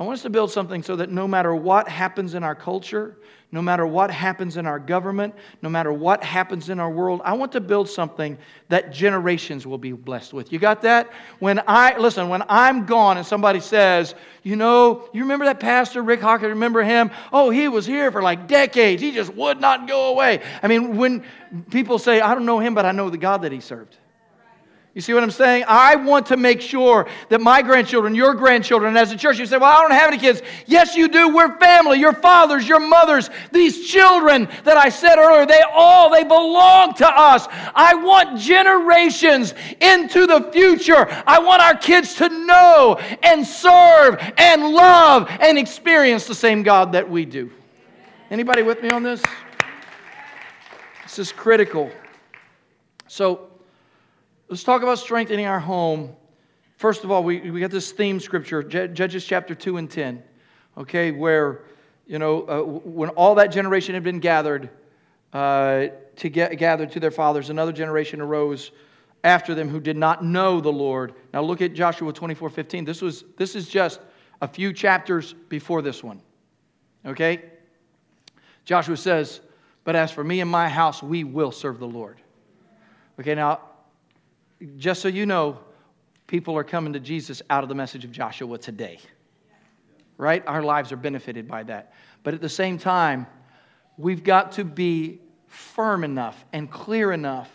[0.00, 3.18] I want us to build something so that no matter what happens in our culture,
[3.52, 7.34] no matter what happens in our government, no matter what happens in our world, I
[7.34, 8.38] want to build something
[8.70, 10.54] that generations will be blessed with.
[10.54, 11.10] You got that?
[11.38, 16.02] When I, listen, when I'm gone and somebody says, you know, you remember that pastor,
[16.02, 17.10] Rick Hawkins, remember him?
[17.30, 19.02] Oh, he was here for like decades.
[19.02, 20.40] He just would not go away.
[20.62, 21.24] I mean, when
[21.70, 23.98] people say, I don't know him, but I know the God that he served.
[24.92, 25.64] You see what I'm saying?
[25.68, 29.56] I want to make sure that my grandchildren, your grandchildren, as a church, you say,
[29.56, 30.42] Well, I don't have any kids.
[30.66, 31.32] Yes, you do.
[31.32, 32.00] We're family.
[32.00, 37.08] Your fathers, your mothers, these children that I said earlier, they all, they belong to
[37.08, 37.46] us.
[37.50, 41.06] I want generations into the future.
[41.24, 46.90] I want our kids to know and serve and love and experience the same God
[46.92, 47.52] that we do.
[48.28, 49.22] Anybody with me on this?
[51.04, 51.92] This is critical.
[53.06, 53.49] So,
[54.50, 56.16] Let's talk about strengthening our home.
[56.76, 60.20] First of all, we, we got this theme scripture, Judges chapter 2 and 10,
[60.76, 61.62] okay, where,
[62.04, 64.68] you know, uh, when all that generation had been gathered,
[65.32, 65.86] uh,
[66.16, 68.72] to get gathered to their fathers, another generation arose
[69.22, 71.14] after them who did not know the Lord.
[71.32, 72.84] Now look at Joshua 24 15.
[72.84, 74.00] This, was, this is just
[74.42, 76.20] a few chapters before this one,
[77.06, 77.44] okay?
[78.64, 79.42] Joshua says,
[79.84, 82.20] But as for me and my house, we will serve the Lord.
[83.20, 83.60] Okay, now
[84.76, 85.58] just so you know,
[86.26, 88.98] people are coming to Jesus out of the message of Joshua today.
[90.16, 90.46] Right?
[90.46, 91.94] Our lives are benefited by that.
[92.22, 93.26] But at the same time,
[93.96, 97.50] we've got to be firm enough and clear enough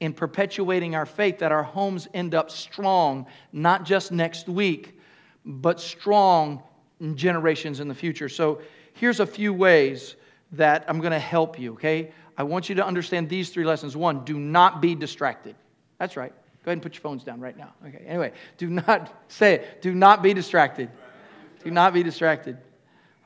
[0.00, 5.00] in perpetuating our faith that our homes end up strong, not just next week,
[5.44, 6.62] but strong
[7.00, 8.28] in generations in the future.
[8.28, 8.60] So
[8.92, 10.16] here's a few ways
[10.52, 12.12] that I'm going to help you, okay?
[12.38, 13.96] I want you to understand these three lessons.
[13.96, 15.56] One, do not be distracted.
[15.98, 16.32] That's right.
[16.64, 17.72] Go ahead and put your phones down right now.
[17.86, 19.82] Okay, anyway, do not say it.
[19.82, 20.90] Do not be distracted.
[21.62, 22.58] Do not be distracted.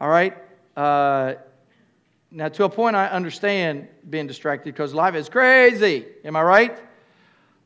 [0.01, 0.37] All right?
[0.77, 1.35] Uh,
[2.31, 6.07] now, to a point, I understand being distracted because life is crazy.
[6.25, 6.79] Am I right?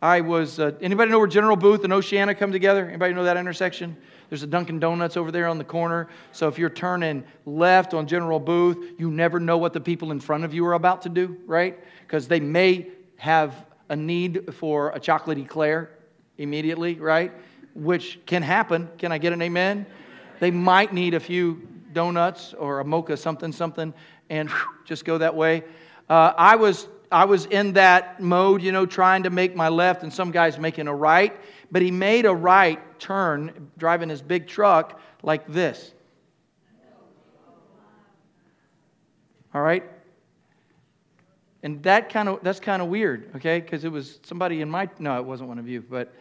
[0.01, 2.87] I was, uh, anybody know where General Booth and Oceana come together?
[2.87, 3.97] Anybody know that intersection?
[4.29, 6.09] There's a Dunkin' Donuts over there on the corner.
[6.33, 10.21] So if you're turning left on General Booth, you never know what the people in
[10.21, 11.79] front of you are about to do, right?
[12.07, 15.91] Because they may have a need for a chocolate eclair
[16.39, 17.33] immediately, right?
[17.75, 18.89] Which can happen.
[18.99, 19.87] Can I get an amen?
[20.41, 23.95] They might need a few donuts or a mocha something something
[24.31, 24.51] and
[24.85, 25.65] just go that way.
[26.09, 30.03] Uh, I was I was in that mode, you know, trying to make my left,
[30.03, 31.33] and some guy's making a right.
[31.71, 35.93] But he made a right turn, driving his big truck like this.
[39.55, 39.85] All right?
[41.65, 43.59] And that kind of that's kind of weird, okay?
[43.59, 46.13] Because it was somebody in my no, it wasn't one of you, but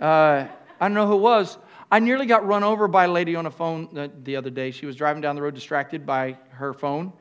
[0.00, 0.44] uh,
[0.80, 1.56] I don't know who it was.
[1.88, 4.72] I nearly got run over by a lady on a phone the, the other day.
[4.72, 7.12] She was driving down the road distracted by her phone,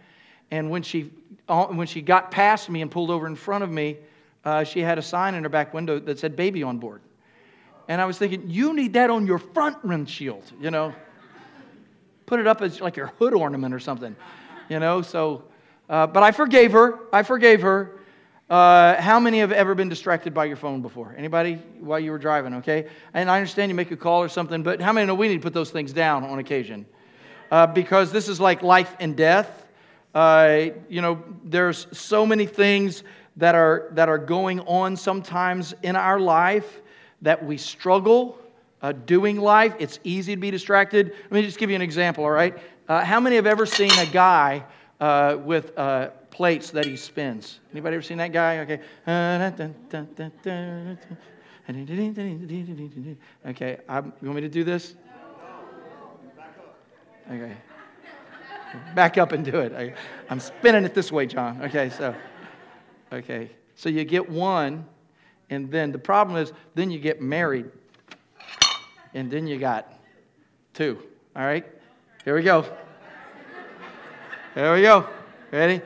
[0.49, 1.11] and when she
[1.47, 3.97] when she got past me and pulled over in front of me,
[4.43, 7.01] uh, she had a sign in her back window that said "baby on board,"
[7.87, 10.95] and I was thinking, you need that on your front windshield, you know.
[12.25, 14.15] Put it up as like your hood ornament or something,
[14.67, 15.03] you know.
[15.03, 15.43] So
[15.91, 16.99] uh, but I forgave her.
[17.11, 17.99] I forgave her.
[18.49, 21.13] Uh, how many have ever been distracted by your phone before?
[21.17, 22.87] Anybody while you were driving, okay?
[23.13, 25.35] And I understand you make a call or something, but how many know we need
[25.35, 26.85] to put those things down on occasion?
[27.51, 29.65] Uh, because this is like life and death.
[30.15, 33.03] Uh, you know, there's so many things
[33.35, 36.81] that are, that are going on sometimes in our life
[37.21, 38.37] that we struggle
[38.81, 39.75] uh, doing life.
[39.77, 41.13] It's easy to be distracted.
[41.23, 42.57] Let me just give you an example, all right?
[42.87, 44.63] Uh, how many have ever seen a guy
[45.01, 47.59] uh, with uh, plates that he spins.
[47.71, 48.59] Anybody ever seen that guy?
[48.59, 48.79] Okay.
[53.47, 54.95] Okay, I'm, you want me to do this?
[57.29, 57.57] Okay.
[58.95, 59.73] Back up and do it.
[59.73, 59.93] I,
[60.29, 61.61] I'm spinning it this way, John.
[61.63, 62.15] Okay, so,
[63.11, 63.51] okay.
[63.75, 64.85] So you get one,
[65.49, 67.65] and then the problem is, then you get married,
[69.13, 69.93] and then you got
[70.73, 71.01] two.
[71.35, 71.65] All right?
[72.23, 72.65] Here we go.
[74.53, 75.07] There we go.
[75.49, 75.81] Ready?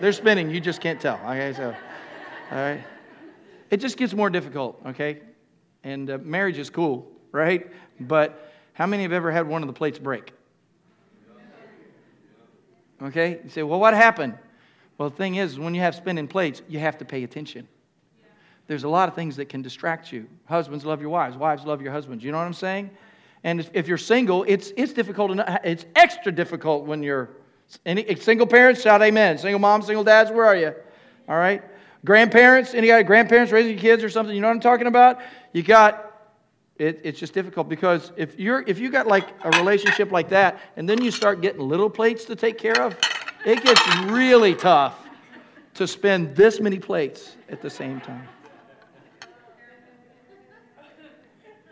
[0.00, 0.50] They're spinning.
[0.50, 1.20] You just can't tell.
[1.24, 1.74] Okay, so,
[2.50, 2.82] all right.
[3.70, 5.20] It just gets more difficult, okay?
[5.84, 7.70] And uh, marriage is cool, right?
[8.00, 10.32] But how many have ever had one of the plates break?
[13.00, 13.38] Okay?
[13.44, 14.36] You say, well, what happened?
[14.98, 17.68] Well, the thing is, when you have spinning plates, you have to pay attention.
[18.66, 20.26] There's a lot of things that can distract you.
[20.46, 22.24] Husbands love your wives, wives love your husbands.
[22.24, 22.90] You know what I'm saying?
[23.44, 25.30] And if you're single, it's, it's difficult.
[25.30, 27.28] Enough, it's extra difficult when you're
[27.84, 28.82] any single parents.
[28.82, 29.38] Shout amen.
[29.38, 30.74] Single moms, single dads, where are you?
[31.28, 31.62] All right.
[32.04, 34.34] Grandparents, any grandparents raising kids or something?
[34.34, 35.20] You know what I'm talking about?
[35.52, 36.10] You got
[36.76, 40.60] it, it's just difficult because if you're if you got like a relationship like that
[40.76, 42.96] and then you start getting little plates to take care of,
[43.46, 44.98] it gets really tough
[45.74, 48.26] to spend this many plates at the same time.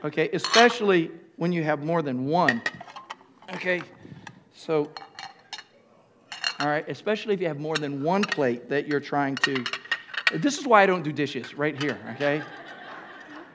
[0.04, 1.10] Okay, especially
[1.42, 2.62] when you have more than one.
[3.54, 3.82] Okay,
[4.54, 4.88] so,
[6.60, 9.64] all right, especially if you have more than one plate that you're trying to.
[10.34, 12.42] This is why I don't do dishes right here, okay?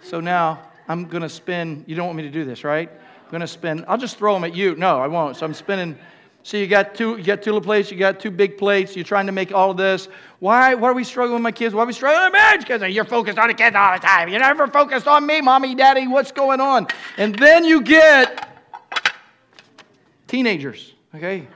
[0.01, 1.85] So now I'm going to spin.
[1.87, 2.91] You don't want me to do this, right?
[2.91, 3.85] I'm going to spin.
[3.87, 4.75] I'll just throw them at you.
[4.75, 5.37] No, I won't.
[5.37, 5.97] So I'm spinning.
[6.43, 9.03] So you got two, you got two little plates, you got two big plates, you're
[9.03, 10.07] trying to make all of this.
[10.39, 11.75] Why, why are we struggling with my kids?
[11.75, 12.61] Why are we struggling with marriage?
[12.61, 14.29] Because you're focused on the kids all the time.
[14.29, 16.87] You're never focused on me, mommy, daddy, what's going on?
[17.17, 18.47] And then you get
[20.27, 21.47] teenagers, okay?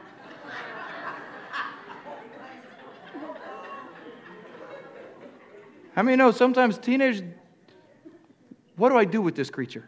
[5.95, 7.21] How many know sometimes teenagers
[8.81, 9.87] what do I do with this creature?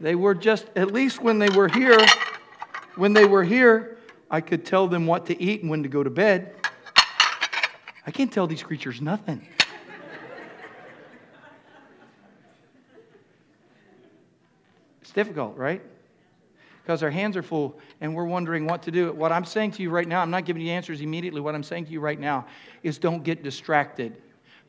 [0.00, 1.98] They were just, at least when they were here,
[2.96, 3.98] when they were here,
[4.30, 6.54] I could tell them what to eat and when to go to bed.
[8.06, 9.46] I can't tell these creatures nothing.
[15.02, 15.82] It's difficult, right?
[16.82, 19.12] Because our hands are full and we're wondering what to do.
[19.12, 21.40] What I'm saying to you right now, I'm not giving you answers immediately.
[21.40, 22.46] What I'm saying to you right now
[22.82, 24.16] is don't get distracted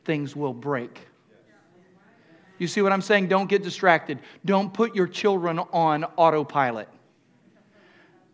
[0.04, 1.06] things will break.
[2.62, 3.26] You see what I'm saying?
[3.26, 4.20] Don't get distracted.
[4.44, 6.88] Don't put your children on autopilot.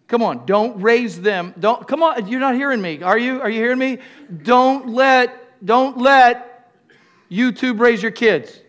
[0.07, 1.55] Come on, don't raise them.
[1.59, 3.03] Don't come on, you're not hearing me.
[3.03, 3.41] Are you?
[3.41, 3.99] Are you hearing me?
[4.43, 6.75] Don't let don't let
[7.31, 8.61] YouTube raise your kids.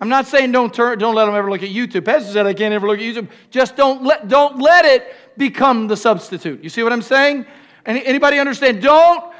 [0.00, 2.04] I'm not saying don't turn, don't let them ever look at YouTube.
[2.04, 3.28] Pastor said I can't ever look at YouTube.
[3.50, 6.62] Just don't let don't let it become the substitute.
[6.62, 7.44] You see what I'm saying?
[7.86, 8.82] Any, anybody understand?
[8.82, 9.32] Don't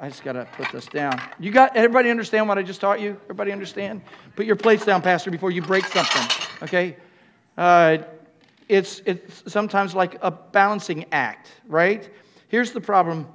[0.00, 1.20] I just got to put this down.
[1.40, 3.18] You got everybody understand what I just taught you?
[3.24, 4.02] Everybody understand?
[4.36, 6.46] Put your plates down, Pastor, before you break something.
[6.62, 6.96] Okay?
[7.56, 7.98] Uh,
[8.68, 12.08] it's, it's sometimes like a balancing act, right?
[12.46, 13.26] Here's the problem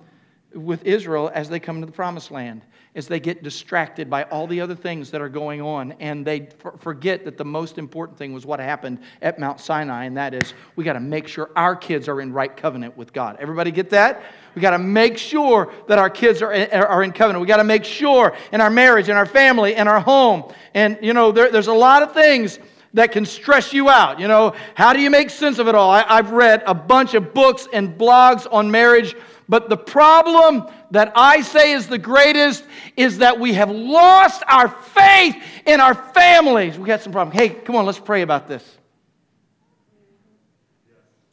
[0.54, 2.62] with Israel as they come to the promised land
[2.95, 6.47] is they get distracted by all the other things that are going on and they
[6.79, 10.53] forget that the most important thing was what happened at Mount Sinai and that is
[10.75, 13.38] we got to make sure our kids are in right covenant with God.
[13.39, 14.21] Everybody get that?
[14.56, 17.41] We got to make sure that our kids are, eh, are in covenant.
[17.41, 20.53] We got to make sure in our marriage, in our family, in our home.
[20.73, 22.60] And, you know, there, there's a lot of things
[22.93, 24.19] that can stress you out.
[24.19, 25.89] You know, how do you make sense of it all?
[25.89, 29.15] I, I've read a bunch of books and blogs on marriage,
[29.49, 32.63] but the problem that I say is the greatest
[32.95, 36.77] is that we have lost our faith in our families.
[36.77, 37.36] We got some problems.
[37.36, 38.77] Hey, come on, let's pray about this.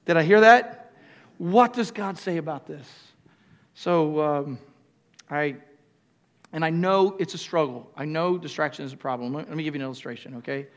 [0.07, 0.93] Did I hear that?
[1.37, 2.89] What does God say about this?
[3.75, 4.59] So, um,
[5.29, 5.57] I,
[6.55, 7.91] and I know it's a struggle.
[7.95, 9.35] I know distraction is a problem.
[9.35, 10.69] Let me give you an illustration, okay?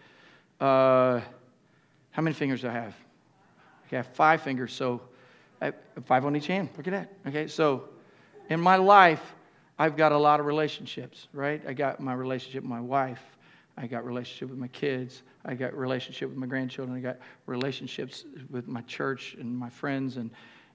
[0.60, 1.22] Uh,
[2.12, 2.96] how many fingers do I have?
[3.88, 5.00] Okay, I have five fingers, so
[5.62, 5.72] I,
[6.04, 6.68] five on each hand.
[6.76, 7.14] Look at that.
[7.30, 7.86] Okay, so
[8.50, 9.36] in my life,
[9.80, 11.62] I've got a lot of relationships, right?
[11.68, 13.22] I got my relationship with my wife.
[13.76, 15.24] I got relationship with my kids.
[15.46, 16.96] I got relationship with my grandchildren.
[16.96, 20.30] I got relationships with my church and my friends and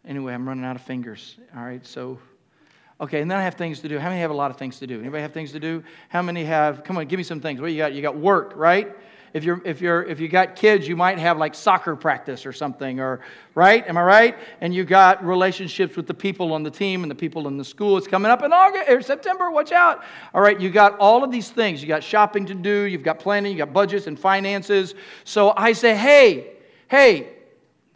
[0.07, 1.37] Anyway, I'm running out of fingers.
[1.55, 2.19] All right, so,
[3.01, 3.99] okay, and then I have things to do.
[3.99, 5.01] How many have a lot of things to do?
[5.01, 5.83] Anybody have things to do?
[6.09, 7.61] How many have, come on, give me some things.
[7.61, 7.93] What you got?
[7.93, 8.97] You got work, right?
[9.33, 12.53] If you're if you're if you got kids, you might have like soccer practice or
[12.53, 13.21] something, or
[13.55, 13.87] right?
[13.87, 14.39] Am I right?
[14.61, 17.65] And you got relationships with the people on the team and the people in the
[17.65, 17.97] school.
[17.97, 19.51] It's coming up in August or September.
[19.51, 20.03] Watch out!
[20.35, 21.83] All right, you got all of these things.
[21.83, 22.83] You got shopping to do.
[22.83, 23.53] You've got planning.
[23.53, 24.95] You got budgets and finances.
[25.25, 26.53] So I say, hey,
[26.89, 27.29] hey,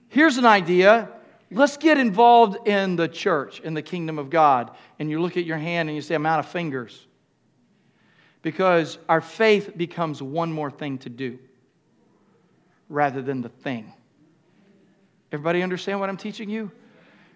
[0.08, 1.08] here's an idea.
[1.50, 4.70] Let's get involved in the church, in the kingdom of God.
[4.98, 7.06] And you look at your hand and you say, I'm out of fingers
[8.42, 11.38] because our faith becomes one more thing to do
[12.88, 13.92] rather than the thing.
[15.30, 16.70] Everybody understand what I'm teaching you?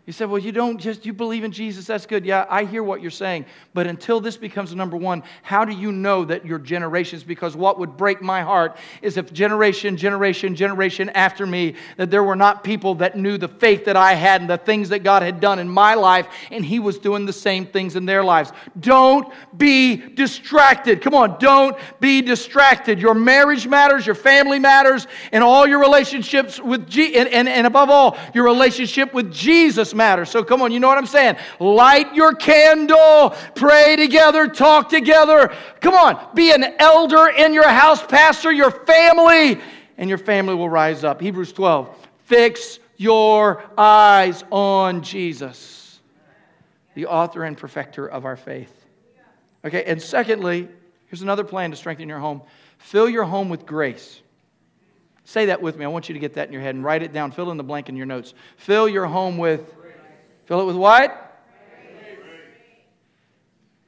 [0.06, 2.24] You said, well, you don't just, you believe in Jesus, that's good.
[2.24, 3.44] Yeah, I hear what you're saying.
[3.74, 7.24] But until this becomes number one, how do you know that your generations?
[7.24, 12.22] Because what would break my heart is if generation, generation, generation after me, that there
[12.22, 15.24] were not people that knew the faith that I had and the things that God
[15.24, 18.52] had done in my life, and He was doing the same things in their lives.
[18.78, 21.02] Don't be distracted.
[21.02, 23.00] Come on, don't be distracted.
[23.00, 27.66] Your marriage matters, your family matters, and all your relationships with Jesus, and, and, and
[27.66, 30.24] above all, your relationship with Jesus matter.
[30.24, 31.36] So come on, you know what I'm saying?
[31.58, 35.52] Light your candle, pray together, talk together.
[35.80, 39.60] Come on, be an elder in your house, pastor your family,
[39.98, 41.20] and your family will rise up.
[41.20, 42.08] Hebrews 12.
[42.24, 46.00] Fix your eyes on Jesus,
[46.94, 48.72] the author and perfecter of our faith.
[49.64, 50.68] Okay, and secondly,
[51.06, 52.42] here's another plan to strengthen your home
[52.78, 54.20] fill your home with grace.
[55.24, 55.84] Say that with me.
[55.84, 57.32] I want you to get that in your head and write it down.
[57.32, 58.32] Fill in the blank in your notes.
[58.58, 59.74] Fill your home with
[60.46, 61.22] Fill it with what?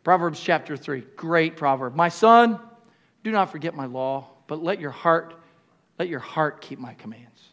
[0.04, 1.02] Proverbs chapter 3.
[1.16, 1.94] Great proverb.
[1.94, 2.58] My son,
[3.24, 5.34] do not forget my law, but let your heart
[5.98, 7.48] let your heart keep my commands.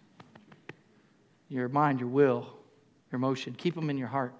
[1.50, 2.48] Your mind, your will,
[3.12, 4.34] your emotion, keep them in your heart.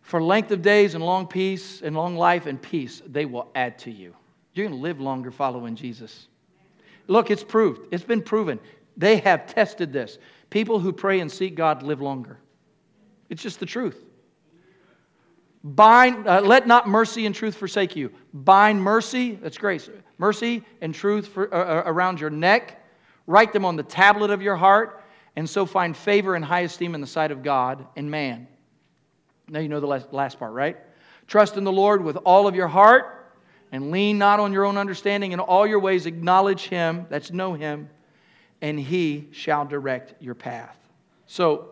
[0.00, 3.78] For length of days and long peace and long life and peace, they will add
[3.80, 4.14] to you.
[4.54, 6.26] You're going to live longer following Jesus.
[7.06, 7.88] Look, it's proved.
[7.92, 8.58] It's been proven.
[8.96, 10.18] They have tested this.
[10.50, 12.38] People who pray and seek God live longer.
[13.32, 13.96] It's just the truth.
[15.64, 18.12] Bind, uh, let not mercy and truth forsake you.
[18.34, 22.84] Bind mercy, that's grace, mercy and truth for, uh, uh, around your neck.
[23.26, 25.02] Write them on the tablet of your heart,
[25.34, 28.48] and so find favor and high esteem in the sight of God and man.
[29.48, 30.76] Now you know the last, last part, right?
[31.26, 33.34] Trust in the Lord with all of your heart,
[33.72, 35.32] and lean not on your own understanding.
[35.32, 37.88] In all your ways, acknowledge Him, that's know Him,
[38.60, 40.76] and He shall direct your path.
[41.24, 41.71] So,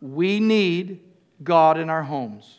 [0.00, 1.00] we need
[1.42, 2.58] God in our homes.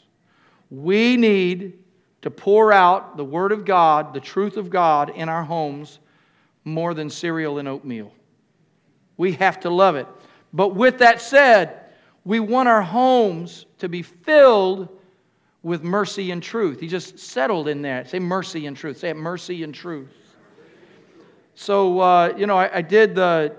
[0.70, 1.80] We need
[2.22, 6.00] to pour out the Word of God, the truth of God in our homes
[6.64, 8.12] more than cereal and oatmeal.
[9.18, 10.08] We have to love it.
[10.54, 11.80] But with that said,
[12.24, 14.89] we want our homes to be filled
[15.64, 16.80] with mercy and truth.
[16.80, 18.06] He just settled in there.
[18.06, 18.98] Say mercy and truth.
[18.98, 20.10] Say mercy and truth.
[21.56, 23.56] So, uh, you know, I, I, did the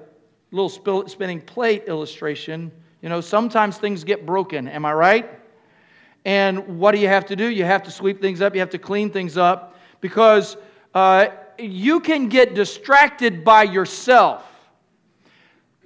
[0.50, 2.72] little spinning plate illustration
[3.02, 5.30] you know, sometimes things get broken, am I right?
[6.24, 7.48] And what do you have to do?
[7.48, 10.56] You have to sweep things up, you have to clean things up because
[10.94, 11.26] uh,
[11.58, 14.44] you can get distracted by yourself.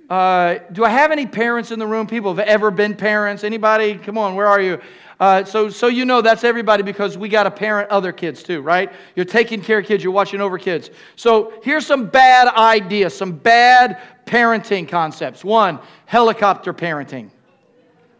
[0.09, 2.07] Uh, do I have any parents in the room?
[2.07, 3.43] People have ever been parents?
[3.43, 3.97] Anybody?
[3.97, 4.79] Come on, where are you?
[5.19, 8.61] Uh, so, so you know that's everybody because we got to parent other kids too,
[8.61, 8.93] right?
[9.15, 10.91] You're taking care of kids, you're watching over kids.
[11.17, 15.43] So here's some bad ideas, some bad parenting concepts.
[15.43, 17.31] One, helicopter parenting.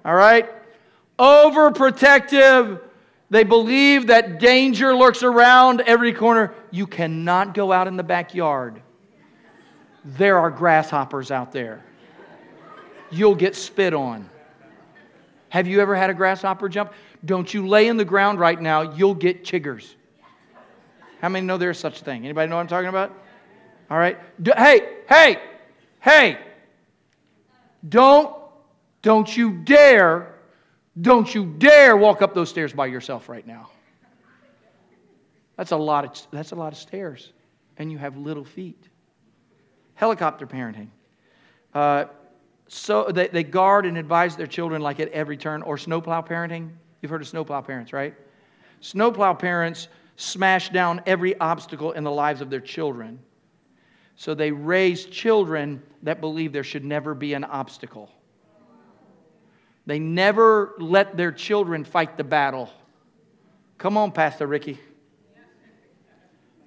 [0.07, 0.49] All right?
[1.19, 2.81] Overprotective.
[3.29, 6.55] They believe that danger lurks around every corner.
[6.71, 8.81] You cannot go out in the backyard.
[10.05, 11.85] There are grasshoppers out there.
[13.11, 14.31] You'll get spit on.
[15.57, 16.93] Have you ever had a grasshopper jump?
[17.25, 19.95] Don't you lay in the ground right now, you'll get chiggers.
[21.23, 22.27] How many know there's such a thing?
[22.27, 23.19] Anybody know what I'm talking about?
[23.91, 24.19] All right.
[24.43, 25.41] Do, hey, hey,
[26.01, 26.39] hey.
[27.89, 28.37] Don't
[29.01, 30.35] don't you dare
[31.01, 33.71] don't you dare walk up those stairs by yourself right now.
[35.57, 37.33] That's a lot of that's a lot of stairs
[37.79, 38.91] and you have little feet.
[39.95, 40.89] Helicopter parenting.
[41.73, 42.05] Uh,
[42.69, 46.71] so they, they guard and advise their children like at every turn, or snowplow parenting.
[47.01, 48.15] You've heard of snowplow parents, right?
[48.81, 53.19] Snowplow parents smash down every obstacle in the lives of their children.
[54.17, 58.11] So they raise children that believe there should never be an obstacle.
[59.85, 62.71] They never let their children fight the battle.
[63.79, 64.81] Come on, Pastor Ricky.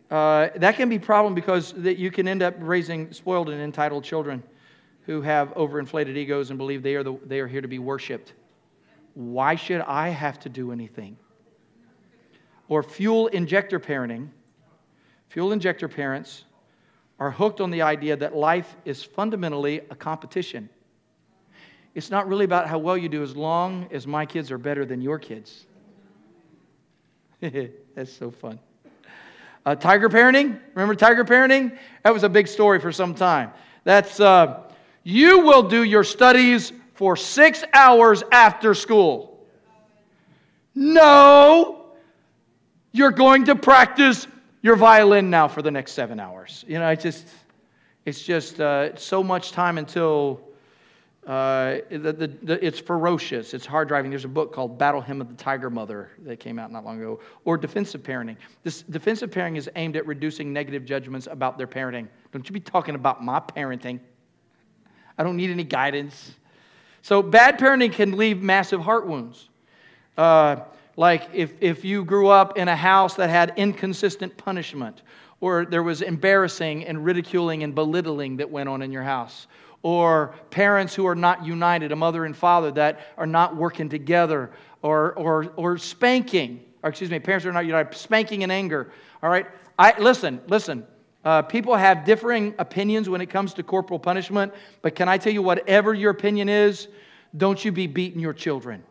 [0.09, 3.61] Uh, that can be a problem because that you can end up raising spoiled and
[3.61, 4.41] entitled children
[5.05, 8.33] who have overinflated egos and believe they are, the, they are here to be worshiped.
[9.13, 11.17] Why should I have to do anything?
[12.67, 14.29] Or fuel injector parenting.
[15.29, 16.45] Fuel injector parents
[17.19, 20.69] are hooked on the idea that life is fundamentally a competition.
[21.95, 24.85] It's not really about how well you do as long as my kids are better
[24.85, 25.65] than your kids.
[27.41, 28.59] That's so fun.
[29.65, 31.77] Uh, tiger parenting, remember tiger parenting?
[32.03, 33.51] That was a big story for some time.
[33.83, 34.68] That's uh,
[35.09, 39.47] you will do your studies for six hours after school.
[40.75, 41.85] No,
[42.91, 44.27] you're going to practice
[44.61, 46.63] your violin now for the next seven hours.
[46.67, 47.27] You know, it's just,
[48.05, 50.41] it's just uh, so much time until
[51.25, 53.53] uh, the, the, the, it's ferocious.
[53.53, 54.11] It's hard driving.
[54.11, 56.99] There's a book called Battle Hymn of the Tiger Mother that came out not long
[56.99, 58.37] ago, or defensive parenting.
[58.63, 62.07] This defensive parenting is aimed at reducing negative judgments about their parenting.
[62.31, 63.99] Don't you be talking about my parenting.
[65.19, 66.31] I don't need any guidance.
[67.01, 69.49] So bad parenting can leave massive heart wounds.
[70.17, 70.61] Uh,
[70.95, 75.01] like if, if you grew up in a house that had inconsistent punishment,
[75.41, 79.47] or there was embarrassing and ridiculing and belittling that went on in your house,
[79.83, 84.49] or parents who are not united, a mother and father that are not working together,
[84.81, 88.91] or, or, or spanking, or excuse me, parents who are not united, spanking in anger.
[89.21, 89.47] All right?
[89.77, 90.85] I, listen, listen.
[91.29, 94.51] Uh, people have differing opinions when it comes to corporal punishment,
[94.81, 96.87] but can I tell you, whatever your opinion is,
[97.37, 98.81] don't you be beating your children.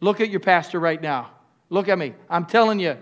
[0.00, 1.30] Look at your pastor right now.
[1.70, 2.12] Look at me.
[2.28, 2.98] I'm telling you,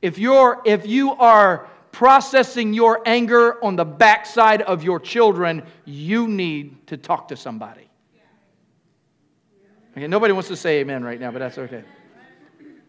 [0.00, 6.28] if you're if you are processing your anger on the backside of your children, you
[6.28, 7.90] need to talk to somebody.
[9.96, 11.82] Okay, nobody wants to say amen right now, but that's okay.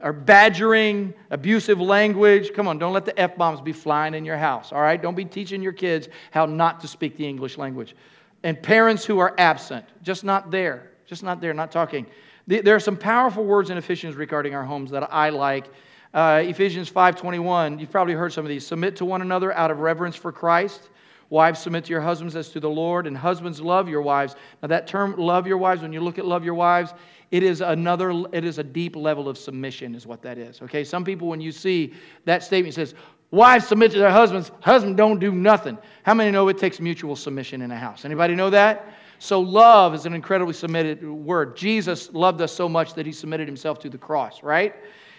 [0.02, 2.54] Or badgering, abusive language.
[2.54, 5.02] Come on, don't let the F bombs be flying in your house, all right?
[5.02, 7.96] Don't be teaching your kids how not to speak the English language.
[8.44, 12.06] And parents who are absent, just not there, just not there, not talking.
[12.48, 15.70] There are some powerful words in Ephesians regarding our homes that I like.
[16.14, 18.66] Uh, Ephesians 5.21, you've probably heard some of these.
[18.66, 20.90] Submit to one another out of reverence for Christ.
[21.30, 24.36] Wives, submit to your husbands as to the Lord, and husbands, love your wives.
[24.64, 26.96] Now, that term, love your wives, when you look at love your wives,
[27.32, 30.62] it is another, it is a deep level of submission, is what that is.
[30.64, 31.94] Okay, some people, when you see
[32.26, 32.96] that statement, says,
[33.32, 35.78] Wives submit to their husbands, husbands don't do nothing.
[36.02, 38.04] How many know it takes mutual submission in a house?
[38.04, 38.94] Anybody know that?
[39.20, 41.56] So, love is an incredibly submitted word.
[41.56, 44.74] Jesus loved us so much that he submitted himself to the cross, right?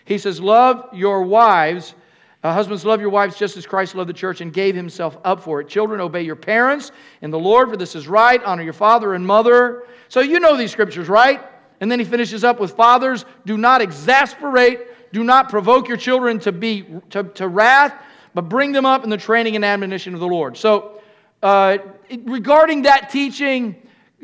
[0.07, 1.95] He says, Love your wives.
[2.43, 5.43] Uh, husbands, love your wives just as Christ loved the church and gave himself up
[5.43, 5.69] for it.
[5.69, 6.91] Children, obey your parents
[7.21, 8.43] in the Lord, for this is right.
[8.43, 9.85] Honor your father and mother.
[10.09, 11.43] So, you know these scriptures, right?
[11.81, 16.39] And then he finishes up with Fathers, do not exasperate, do not provoke your children
[16.41, 17.95] to, be, to, to wrath,
[18.35, 20.57] but bring them up in the training and admonition of the Lord.
[20.57, 21.01] So,
[21.43, 21.79] uh,
[22.25, 23.75] regarding that teaching,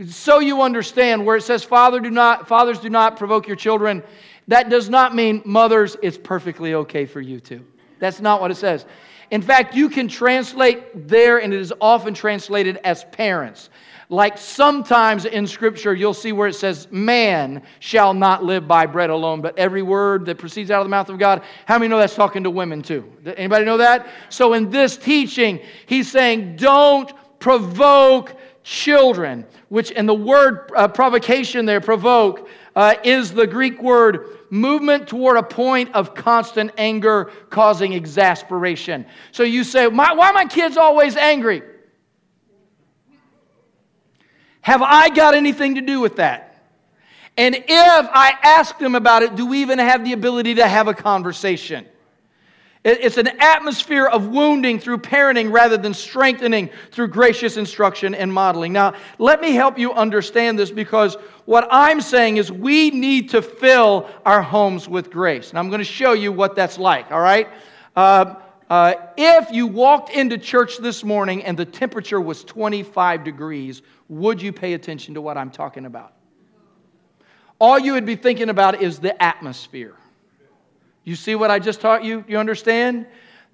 [0.07, 4.03] so you understand where it says Father do not fathers do not provoke your children
[4.47, 7.65] that does not mean mothers it's perfectly okay for you to
[7.99, 8.85] that's not what it says.
[9.31, 13.71] In fact you can translate there and it is often translated as parents
[14.09, 19.11] like sometimes in scripture you'll see where it says man shall not live by bread
[19.11, 21.99] alone but every word that proceeds out of the mouth of god how many know
[21.99, 27.13] that's talking to women too anybody know that so in this teaching he's saying don't
[27.39, 28.37] provoke
[28.67, 35.07] children, which, and the word uh, provocation there, provoke, uh, is the Greek word movement
[35.07, 39.07] toward a point of constant anger causing exasperation.
[39.31, 41.63] So you say, why are my kids always angry?
[44.67, 46.61] Have I got anything to do with that?
[47.37, 50.89] And if I ask them about it, do we even have the ability to have
[50.89, 51.87] a conversation?
[52.83, 58.73] It's an atmosphere of wounding through parenting rather than strengthening through gracious instruction and modeling.
[58.73, 61.15] Now, let me help you understand this because
[61.45, 65.51] what I'm saying is we need to fill our homes with grace.
[65.51, 67.47] And I'm going to show you what that's like, all right?
[67.95, 68.35] Uh,
[68.69, 74.43] uh, if you walked into church this morning and the temperature was 25 degrees, would
[74.43, 76.13] you pay attention to what I'm talking about?
[77.59, 79.95] All you would be thinking about is the atmosphere.
[81.05, 82.25] You see what I just taught you?
[82.27, 83.07] You understand?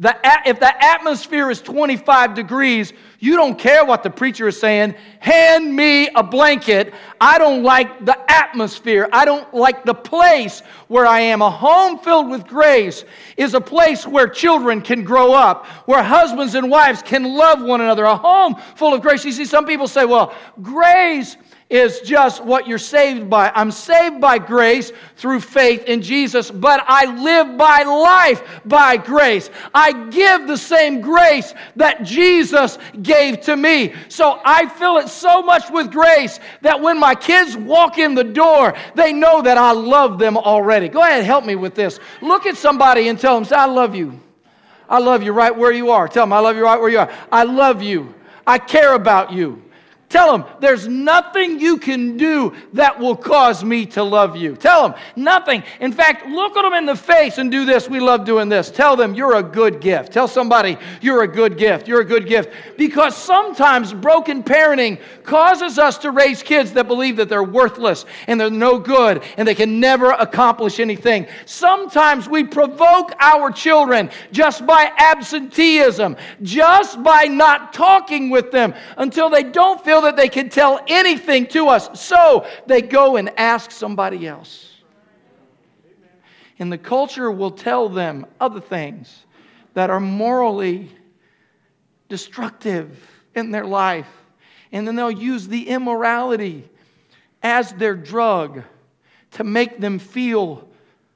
[0.02, 4.96] The, if the atmosphere is 25 degrees, you don't care what the preacher is saying.
[5.20, 6.92] Hand me a blanket.
[7.20, 9.08] I don't like the atmosphere.
[9.12, 11.40] I don't like the place where I am.
[11.40, 13.04] A home filled with grace
[13.36, 17.80] is a place where children can grow up, where husbands and wives can love one
[17.80, 18.02] another.
[18.02, 19.24] A home full of grace.
[19.24, 21.36] You see, some people say, well, grace
[21.72, 23.50] is just what you're saved by.
[23.54, 29.48] I'm saved by grace through faith in Jesus, but I live by life by grace.
[29.74, 33.94] I give the same grace that Jesus gave to me.
[34.10, 38.24] So I fill it so much with grace that when my kids walk in the
[38.24, 40.90] door, they know that I love them already.
[40.90, 41.98] Go ahead, help me with this.
[42.20, 44.20] Look at somebody and tell them, I love you.
[44.90, 46.06] I love you right where you are.
[46.06, 47.10] Tell them, I love you right where you are.
[47.32, 48.14] I love you.
[48.46, 49.62] I care about you.
[50.12, 54.54] Tell them, there's nothing you can do that will cause me to love you.
[54.54, 55.62] Tell them, nothing.
[55.80, 57.88] In fact, look at them in the face and do this.
[57.88, 58.70] We love doing this.
[58.70, 60.12] Tell them, you're a good gift.
[60.12, 61.88] Tell somebody, you're a good gift.
[61.88, 62.50] You're a good gift.
[62.76, 68.38] Because sometimes broken parenting causes us to raise kids that believe that they're worthless and
[68.38, 71.26] they're no good and they can never accomplish anything.
[71.46, 79.30] Sometimes we provoke our children just by absenteeism, just by not talking with them until
[79.30, 82.00] they don't feel that they can tell anything to us.
[82.00, 84.68] So they go and ask somebody else.
[86.58, 89.24] And the culture will tell them other things
[89.74, 90.90] that are morally
[92.08, 94.08] destructive in their life.
[94.70, 96.68] And then they'll use the immorality
[97.42, 98.62] as their drug
[99.32, 100.68] to make them feel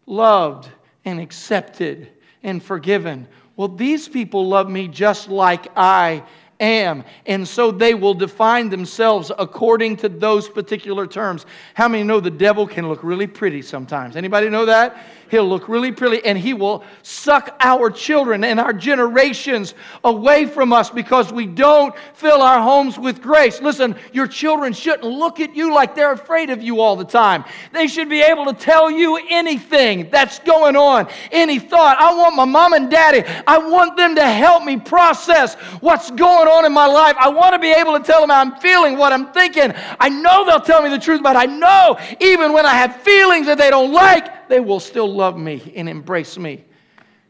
[0.06, 0.68] loved
[1.04, 2.10] and accepted
[2.42, 3.28] and forgiven.
[3.56, 6.22] Well, these people love me just like I
[6.60, 7.04] am.
[7.26, 11.46] And so they will define themselves according to those particular terms.
[11.74, 14.16] How many know the devil can look really pretty sometimes?
[14.16, 14.96] Anybody know that?
[15.30, 19.74] He'll look really pretty and he will suck our children and our generations
[20.04, 23.60] away from us because we don't fill our homes with grace.
[23.60, 27.44] Listen, your children shouldn't look at you like they're afraid of you all the time.
[27.72, 31.96] They should be able to tell you anything that's going on, any thought.
[31.98, 36.48] I want my mom and daddy, I want them to help me process what's going
[36.48, 37.16] on in my life.
[37.18, 39.72] I want to be able to tell them how I'm feeling, what I'm thinking.
[40.00, 43.46] I know they'll tell me the truth, but I know even when I have feelings
[43.46, 46.64] that they don't like, they will still love me and embrace me.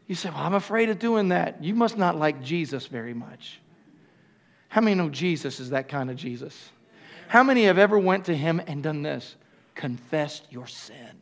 [0.07, 1.63] You say, Well, I'm afraid of doing that.
[1.63, 3.59] You must not like Jesus very much.
[4.69, 6.69] How many know Jesus is that kind of Jesus?
[7.27, 9.35] How many have ever went to him and done this?
[9.75, 11.21] Confessed your sin.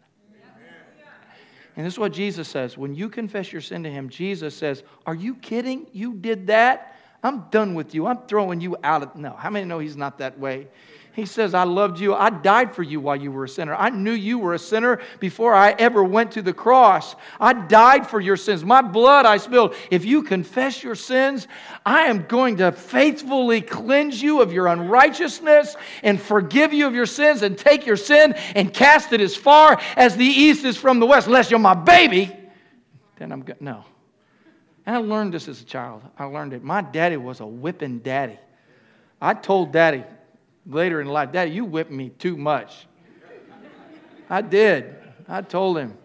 [1.77, 2.77] And this is what Jesus says.
[2.77, 5.87] When you confess your sin to him, Jesus says, Are you kidding?
[5.91, 6.95] You did that?
[7.21, 8.05] I'm done with you.
[8.05, 9.15] I'm throwing you out of.
[9.15, 9.33] No.
[9.33, 10.67] How many know he's not that way?
[11.16, 12.13] He says, I loved you.
[12.13, 13.74] I died for you while you were a sinner.
[13.74, 17.16] I knew you were a sinner before I ever went to the cross.
[17.39, 18.66] I died for your sins.
[18.66, 19.76] My blood I spilled.
[19.89, 21.47] If you confess your sins,
[21.86, 27.05] I am going to faithfully cleanse you of your unrighteousness and forgive you of your
[27.05, 30.99] sins and take your sin and cast it as far as the east is from
[30.99, 31.28] the west.
[31.28, 32.36] Unless you're my baby,
[33.16, 33.61] then I'm good.
[33.61, 33.86] No.
[34.86, 36.01] And I learned this as a child.
[36.20, 36.61] I learned it.
[36.61, 38.38] My daddy was a whipping daddy.
[39.22, 40.03] I told daddy,
[40.66, 42.88] later in life, Daddy, you whipped me too much.
[44.30, 44.95] I did.
[45.28, 45.97] I told him.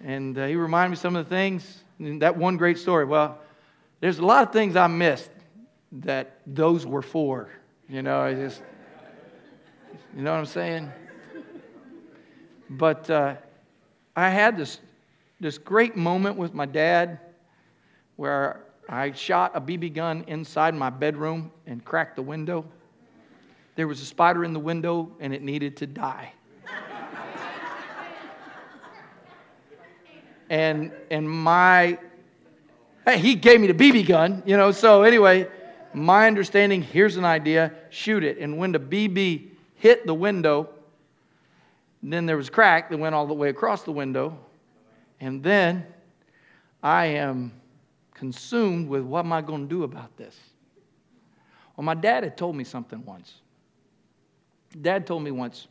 [0.00, 1.82] And uh, he reminded me some of the things.
[1.98, 3.04] That one great story.
[3.04, 3.38] Well,
[4.00, 5.30] there's a lot of things I missed
[5.92, 7.50] that those were for.
[7.88, 8.62] You know, I just,
[10.16, 10.90] you know what I'm saying?
[12.70, 13.36] But uh,
[14.16, 14.80] I had this,
[15.38, 17.20] this great moment with my dad
[18.16, 22.64] where I shot a BB gun inside my bedroom and cracked the window
[23.76, 26.32] there was a spider in the window and it needed to die.
[30.50, 31.98] and and my
[33.04, 34.70] hey, he gave me the BB gun, you know.
[34.70, 35.48] So anyway,
[35.92, 38.38] my understanding here's an idea: shoot it.
[38.38, 40.68] And when the BB hit the window,
[42.02, 44.38] then there was a crack that went all the way across the window,
[45.20, 45.86] and then
[46.82, 47.52] I am
[48.12, 50.38] consumed with what am I going to do about this?
[51.76, 53.40] Well, my dad had told me something once.
[54.80, 55.66] Dad told me once,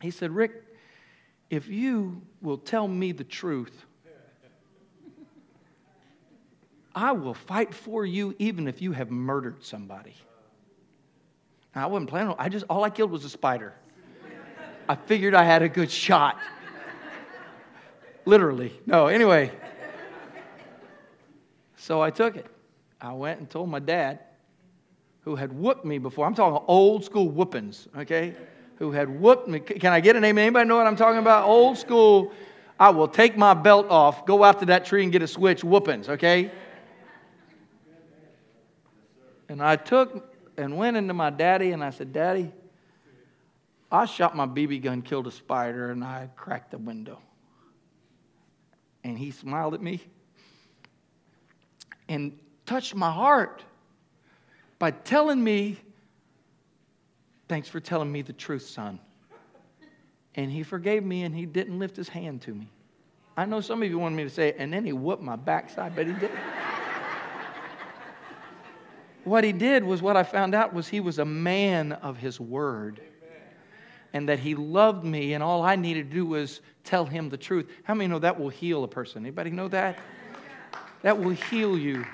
[0.00, 0.52] he said, Rick,
[1.50, 3.84] if you will tell me the truth,
[6.94, 10.14] I will fight for you even if you have murdered somebody.
[11.74, 13.72] Now, I wasn't planning on, I just, all I killed was a spider.
[14.88, 16.38] I figured I had a good shot.
[18.24, 18.78] Literally.
[18.86, 19.50] No, anyway.
[21.76, 22.46] So I took it.
[23.00, 24.20] I went and told my dad
[25.24, 26.26] who had whooped me before.
[26.26, 28.34] I'm talking old school whoopings, okay?
[28.76, 29.60] Who had whooped me.
[29.60, 30.36] Can I get a name?
[30.36, 31.46] Anybody know what I'm talking about?
[31.46, 32.32] Old school.
[32.78, 35.64] I will take my belt off, go out to that tree and get a switch
[35.64, 36.50] whoopings, okay?
[39.48, 42.52] And I took and went into my daddy and I said, Daddy,
[43.90, 47.20] I shot my BB gun, killed a spider, and I cracked the window.
[49.04, 50.00] And he smiled at me
[52.08, 53.62] and touched my heart
[54.84, 55.78] by telling me,
[57.48, 59.00] Thanks for telling me the truth, son.
[60.34, 62.68] And he forgave me and he didn't lift his hand to me.
[63.34, 65.36] I know some of you wanted me to say it, and then he whooped my
[65.36, 66.38] backside, but he didn't.
[69.24, 72.38] what he did was what I found out was he was a man of his
[72.38, 73.00] word.
[74.12, 77.38] And that he loved me, and all I needed to do was tell him the
[77.38, 77.70] truth.
[77.84, 79.22] How many know that will heal a person?
[79.22, 79.98] Anybody know that?
[81.00, 82.04] that will heal you.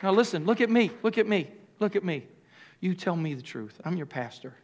[0.00, 0.92] Now, listen, look at me.
[1.02, 1.50] Look at me.
[1.80, 2.24] Look at me.
[2.80, 3.80] You tell me the truth.
[3.84, 4.54] I'm your pastor.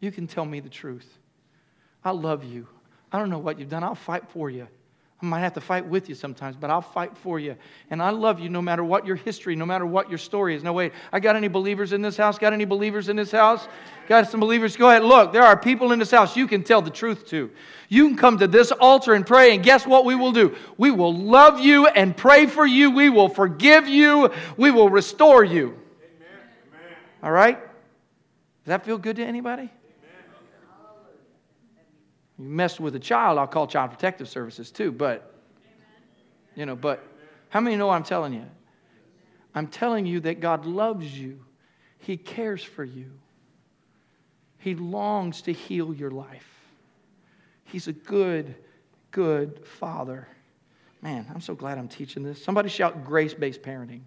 [0.00, 1.18] You can tell me the truth.
[2.04, 2.66] I love you.
[3.12, 3.84] I don't know what you've done.
[3.84, 4.66] I'll fight for you.
[5.22, 7.54] I might have to fight with you sometimes, but I'll fight for you.
[7.90, 10.62] And I love you no matter what your history, no matter what your story is.
[10.62, 12.38] No, wait, I got any believers in this house?
[12.38, 13.68] Got any believers in this house?
[14.08, 14.78] Got some believers?
[14.78, 15.04] Go ahead.
[15.04, 17.50] Look, there are people in this house you can tell the truth to.
[17.90, 20.56] You can come to this altar and pray, and guess what we will do?
[20.78, 22.90] We will love you and pray for you.
[22.90, 24.30] We will forgive you.
[24.56, 25.76] We will restore you.
[27.20, 27.28] Amen.
[27.28, 27.58] All right?
[27.58, 29.70] Does that feel good to anybody?
[32.38, 34.92] You mess with a child, I'll call Child Protective Services too.
[34.92, 35.34] But,
[36.54, 37.06] you know, but
[37.50, 38.46] how many know what I'm telling you?
[39.54, 41.44] I'm telling you that God loves you,
[41.98, 43.10] He cares for you,
[44.58, 46.46] He longs to heal your life.
[47.64, 48.54] He's a good,
[49.10, 50.26] good Father.
[51.02, 52.42] Man, I'm so glad I'm teaching this.
[52.42, 54.00] Somebody shout grace based parenting.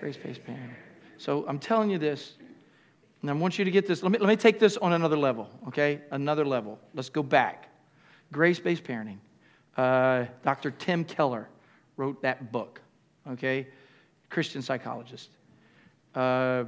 [0.00, 0.74] Grace based parenting.
[1.18, 2.34] So I'm telling you this
[3.20, 4.02] and I want you to get this.
[4.02, 6.02] Let me, let me take this on another level, okay?
[6.12, 6.78] Another level.
[6.94, 7.68] Let's go back.
[8.32, 9.18] Grace based parenting.
[9.76, 10.70] Uh, Dr.
[10.70, 11.48] Tim Keller
[11.96, 12.80] wrote that book,
[13.28, 13.66] okay?
[14.30, 15.30] Christian psychologist.
[16.14, 16.64] Uh,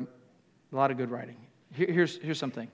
[0.73, 1.37] a lot of good writing.
[1.73, 2.69] Here, here's, here's something.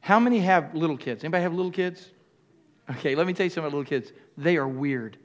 [0.00, 1.24] How many have little kids?
[1.24, 2.10] Anybody have little kids?
[2.90, 4.12] Okay, let me tell you something about little kids.
[4.36, 5.16] They are weird.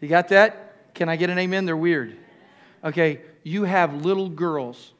[0.00, 0.63] You got that?
[0.94, 1.66] Can I get an amen?
[1.66, 2.16] They're weird.
[2.84, 4.92] Okay, you have little girls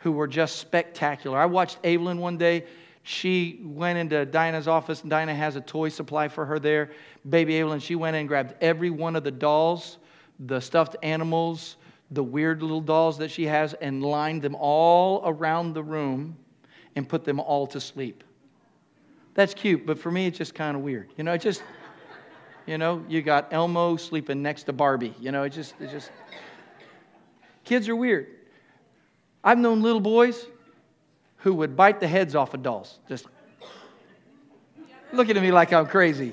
[0.00, 1.38] who were just spectacular.
[1.38, 2.64] I watched Evelyn one day.
[3.02, 6.90] She went into Dinah's office, and Dinah has a toy supply for her there.
[7.28, 9.98] Baby Evelyn, she went in and grabbed every one of the dolls,
[10.38, 11.76] the stuffed animals,
[12.10, 16.36] the weird little dolls that she has, and lined them all around the room
[16.96, 18.24] and put them all to sleep.
[19.34, 21.10] That's cute, but for me, it's just kind of weird.
[21.16, 21.62] You know, it just,
[22.70, 25.12] you know, you got Elmo sleeping next to Barbie.
[25.18, 26.12] You know, it just, it just.
[27.64, 28.28] Kids are weird.
[29.42, 30.46] I've known little boys
[31.38, 33.00] who would bite the heads off of dolls.
[33.08, 33.26] Just
[35.12, 36.32] looking at me like I'm crazy.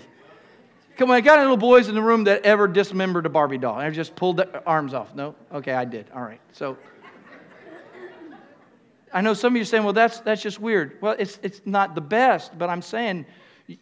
[0.95, 3.57] Come on, I got any little boys in the room that ever dismembered a Barbie
[3.57, 3.73] doll?
[3.73, 5.15] I just pulled the arms off.
[5.15, 5.33] No?
[5.51, 6.05] Okay, I did.
[6.13, 6.41] All right.
[6.51, 6.77] So
[9.11, 10.99] I know some of you are saying, well, that's, that's just weird.
[11.01, 13.25] Well, it's, it's not the best, but I'm saying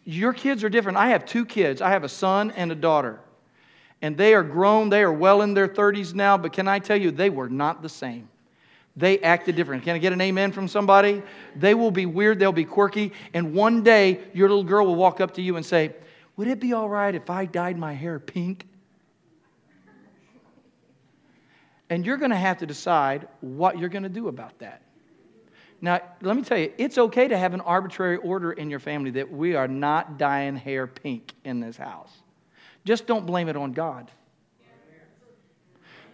[0.04, 0.98] your kids are different.
[0.98, 1.80] I have two kids.
[1.80, 3.20] I have a son and a daughter
[4.02, 6.96] and they are grown, they are well in their 30s now, but can I tell
[6.96, 8.28] you, they were not the same.
[8.96, 9.84] They acted different.
[9.84, 11.22] Can I get an amen from somebody?
[11.54, 15.20] They will be weird, they'll be quirky, and one day your little girl will walk
[15.20, 15.94] up to you and say,
[16.36, 18.66] Would it be all right if I dyed my hair pink?
[21.88, 24.82] And you're going to have to decide what you're going to do about that.
[25.80, 29.10] Now, let me tell you, it's okay to have an arbitrary order in your family
[29.12, 32.10] that we are not dyeing hair pink in this house.
[32.84, 34.10] Just don't blame it on God.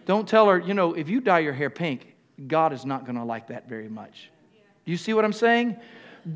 [0.05, 2.15] Don't tell her, you know, if you dye your hair pink,
[2.47, 4.29] God is not going to like that very much.
[4.85, 5.77] Do you see what I'm saying?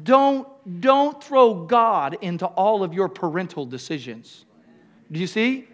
[0.03, 0.47] Don't,
[0.81, 4.45] don't throw God into all of your parental decisions.
[5.11, 5.67] Do you see?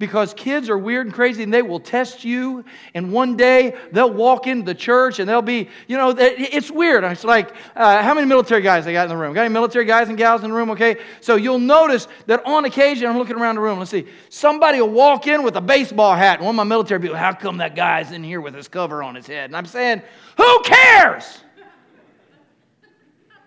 [0.00, 2.64] Because kids are weird and crazy and they will test you.
[2.94, 7.04] And one day they'll walk into the church and they'll be, you know, it's weird.
[7.04, 9.34] It's like, uh, how many military guys I got in the room?
[9.34, 10.70] Got any military guys and gals in the room?
[10.70, 10.96] Okay.
[11.20, 13.78] So you'll notice that on occasion, I'm looking around the room.
[13.78, 14.06] Let's see.
[14.30, 16.38] Somebody will walk in with a baseball hat.
[16.38, 19.02] And one of my military people, how come that guy's in here with his cover
[19.02, 19.50] on his head?
[19.50, 20.00] And I'm saying,
[20.38, 21.42] who cares?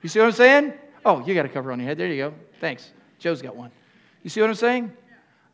[0.04, 0.74] You see what I'm saying?
[1.04, 1.98] Oh, you got a cover on your head.
[1.98, 2.34] There you go.
[2.60, 2.92] Thanks.
[3.18, 3.72] Joe's got one.
[4.22, 4.94] You see what I'm saying?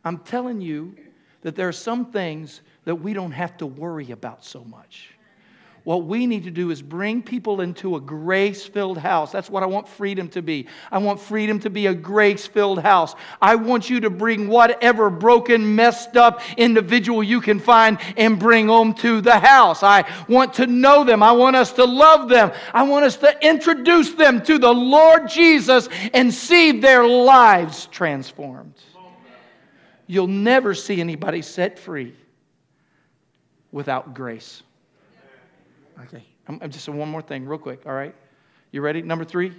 [0.04, 0.94] I'm telling you
[1.42, 5.10] that there are some things that we don't have to worry about so much.
[5.84, 9.32] What we need to do is bring people into a grace filled house.
[9.32, 10.66] That's what I want freedom to be.
[10.92, 13.14] I want freedom to be a grace filled house.
[13.40, 18.66] I want you to bring whatever broken, messed up individual you can find and bring
[18.66, 19.82] them to the house.
[19.82, 21.22] I want to know them.
[21.22, 22.52] I want us to love them.
[22.74, 28.74] I want us to introduce them to the Lord Jesus and see their lives transformed.
[30.10, 32.16] You'll never see anybody set free
[33.70, 34.64] without grace.
[36.00, 38.12] Okay, I'm, I'm just one more thing, real quick, all right?
[38.72, 39.02] You ready?
[39.02, 39.54] Number three?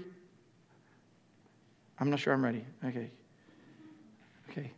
[1.99, 2.65] I'm not sure I'm ready.
[2.83, 3.09] Okay.
[4.49, 4.73] Okay.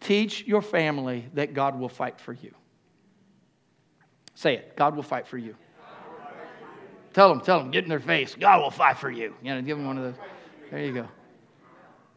[0.00, 2.52] Teach your family that God will fight for you.
[4.34, 4.74] Say it.
[4.74, 5.54] God will fight for you.
[7.12, 8.34] Tell them, tell them, get in their face.
[8.34, 9.36] God will fight for you.
[9.40, 10.16] You know, give them one of those.
[10.72, 11.08] There you go.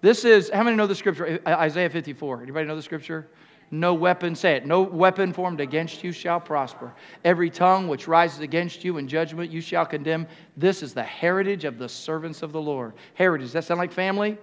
[0.02, 1.40] This is, how many know the scripture?
[1.48, 2.42] Isaiah 54.
[2.44, 3.28] Anybody know the scripture?
[3.74, 6.94] No weapon, say it, no weapon formed against you shall prosper.
[7.24, 10.28] Every tongue which rises against you in judgment you shall condemn.
[10.58, 12.94] This is the heritage of the servants of the Lord.
[13.14, 14.38] Heritage, does that sound like family?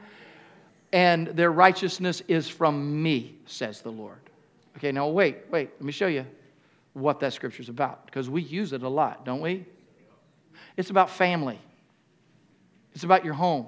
[0.92, 4.18] and their righteousness is from me, says the Lord.
[4.76, 6.24] Okay, now wait, wait, let me show you
[6.94, 9.66] what that scripture is about because we use it a lot, don't we?
[10.76, 11.58] It's about family,
[12.94, 13.66] it's about your home,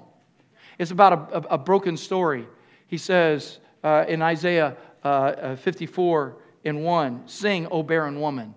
[0.81, 2.47] it's about a, a, a broken story.
[2.87, 4.75] He says uh, in Isaiah
[5.05, 8.55] uh, uh, 54 in 1 Sing, O barren woman.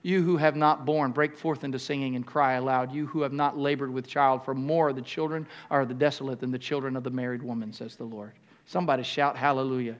[0.00, 2.92] You who have not borne, break forth into singing and cry aloud.
[2.92, 6.50] You who have not labored with child, for more the children are the desolate than
[6.50, 8.32] the children of the married woman, says the Lord.
[8.64, 9.96] Somebody shout hallelujah.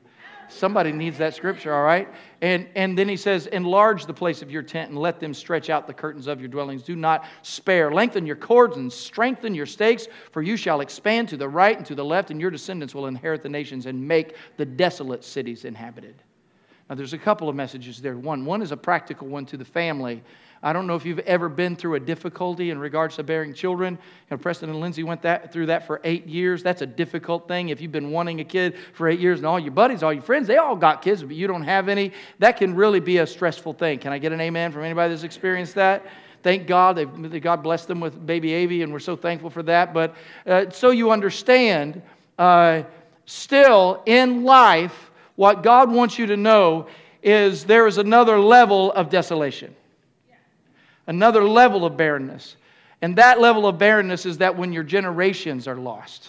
[0.48, 2.08] Somebody needs that scripture, all right?
[2.40, 5.70] And, and then he says, Enlarge the place of your tent and let them stretch
[5.70, 6.82] out the curtains of your dwellings.
[6.82, 7.90] Do not spare.
[7.90, 11.86] Lengthen your cords and strengthen your stakes, for you shall expand to the right and
[11.86, 15.64] to the left, and your descendants will inherit the nations and make the desolate cities
[15.64, 16.22] inhabited.
[16.88, 18.16] Now, there's a couple of messages there.
[18.16, 20.22] One, one is a practical one to the family.
[20.62, 23.94] I don't know if you've ever been through a difficulty in regards to bearing children.
[23.94, 26.62] You know, Preston and Lindsay went that, through that for eight years.
[26.62, 27.68] That's a difficult thing.
[27.68, 30.22] If you've been wanting a kid for eight years and all your buddies, all your
[30.22, 33.26] friends, they all got kids, but you don't have any, that can really be a
[33.26, 33.98] stressful thing.
[33.98, 36.06] Can I get an amen from anybody that's experienced that?
[36.42, 36.96] Thank God.
[36.96, 39.92] They've, God blessed them with baby Avi, and we're so thankful for that.
[39.92, 40.14] But
[40.46, 42.02] uh, so you understand,
[42.38, 42.82] uh,
[43.26, 46.86] still in life, what God wants you to know
[47.22, 49.74] is there is another level of desolation,
[51.06, 52.56] another level of barrenness.
[53.02, 56.28] And that level of barrenness is that when your generations are lost.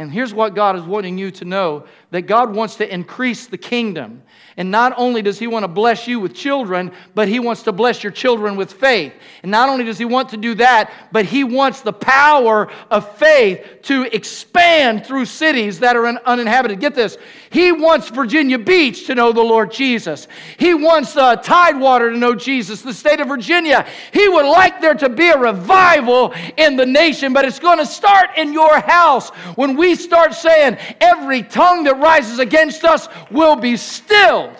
[0.00, 3.58] And here's what God is wanting you to know that God wants to increase the
[3.58, 4.22] kingdom.
[4.56, 7.72] And not only does He want to bless you with children, but He wants to
[7.72, 9.12] bless your children with faith.
[9.42, 13.16] And not only does He want to do that, but He wants the power of
[13.16, 16.80] faith to expand through cities that are uninhabited.
[16.80, 17.18] Get this
[17.50, 20.28] He wants Virginia Beach to know the Lord Jesus.
[20.58, 23.86] He wants uh, Tidewater to know Jesus, the state of Virginia.
[24.12, 27.86] He would like there to be a revival in the nation, but it's going to
[27.86, 33.56] start in your house when we start saying, every tongue that rises against us will
[33.56, 34.56] be stilled.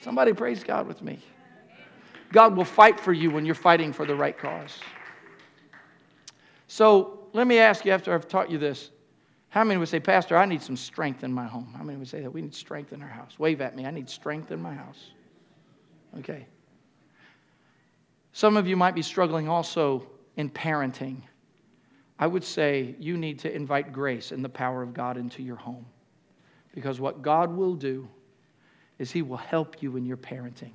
[0.00, 1.18] Somebody praise God with me.
[2.32, 4.78] God will fight for you when you're fighting for the right cause.
[6.66, 8.90] So let me ask you after I've taught you this
[9.54, 11.72] how many would say, Pastor, I need some strength in my home?
[11.76, 12.32] How many would say that?
[12.32, 13.38] We need strength in our house.
[13.38, 13.86] Wave at me.
[13.86, 15.12] I need strength in my house.
[16.18, 16.44] Okay.
[18.32, 21.18] Some of you might be struggling also in parenting.
[22.18, 25.56] I would say you need to invite grace and the power of God into your
[25.56, 25.84] home.
[26.74, 28.08] Because what God will do
[28.98, 30.72] is He will help you in your parenting.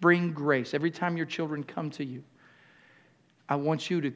[0.00, 0.74] Bring grace.
[0.74, 2.22] Every time your children come to you,
[3.48, 4.12] I want you to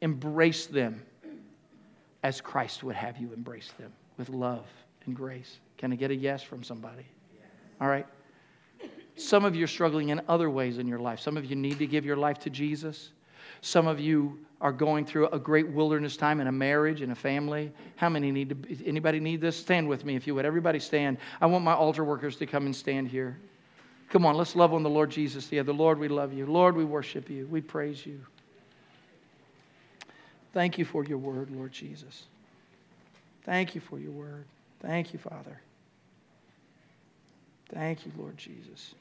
[0.00, 1.02] embrace them
[2.22, 4.66] as Christ would have you embrace them with love
[5.06, 5.58] and grace.
[5.78, 7.06] Can I get a yes from somebody?
[7.80, 8.06] All right.
[9.16, 11.20] Some of you are struggling in other ways in your life.
[11.20, 13.12] Some of you need to give your life to Jesus.
[13.60, 17.14] Some of you are going through a great wilderness time in a marriage, in a
[17.14, 17.72] family.
[17.96, 19.56] How many need to, anybody need this?
[19.56, 20.44] Stand with me if you would.
[20.44, 21.18] Everybody stand.
[21.40, 23.38] I want my altar workers to come and stand here.
[24.10, 25.72] Come on, let's love on the Lord Jesus together.
[25.72, 26.44] Lord, we love you.
[26.44, 27.46] Lord, we worship you.
[27.46, 28.20] We praise you.
[30.52, 32.24] Thank you for your word, Lord Jesus.
[33.44, 34.44] Thank you for your word.
[34.80, 35.60] Thank you, Father.
[37.72, 38.94] Thank you, Lord Jesus.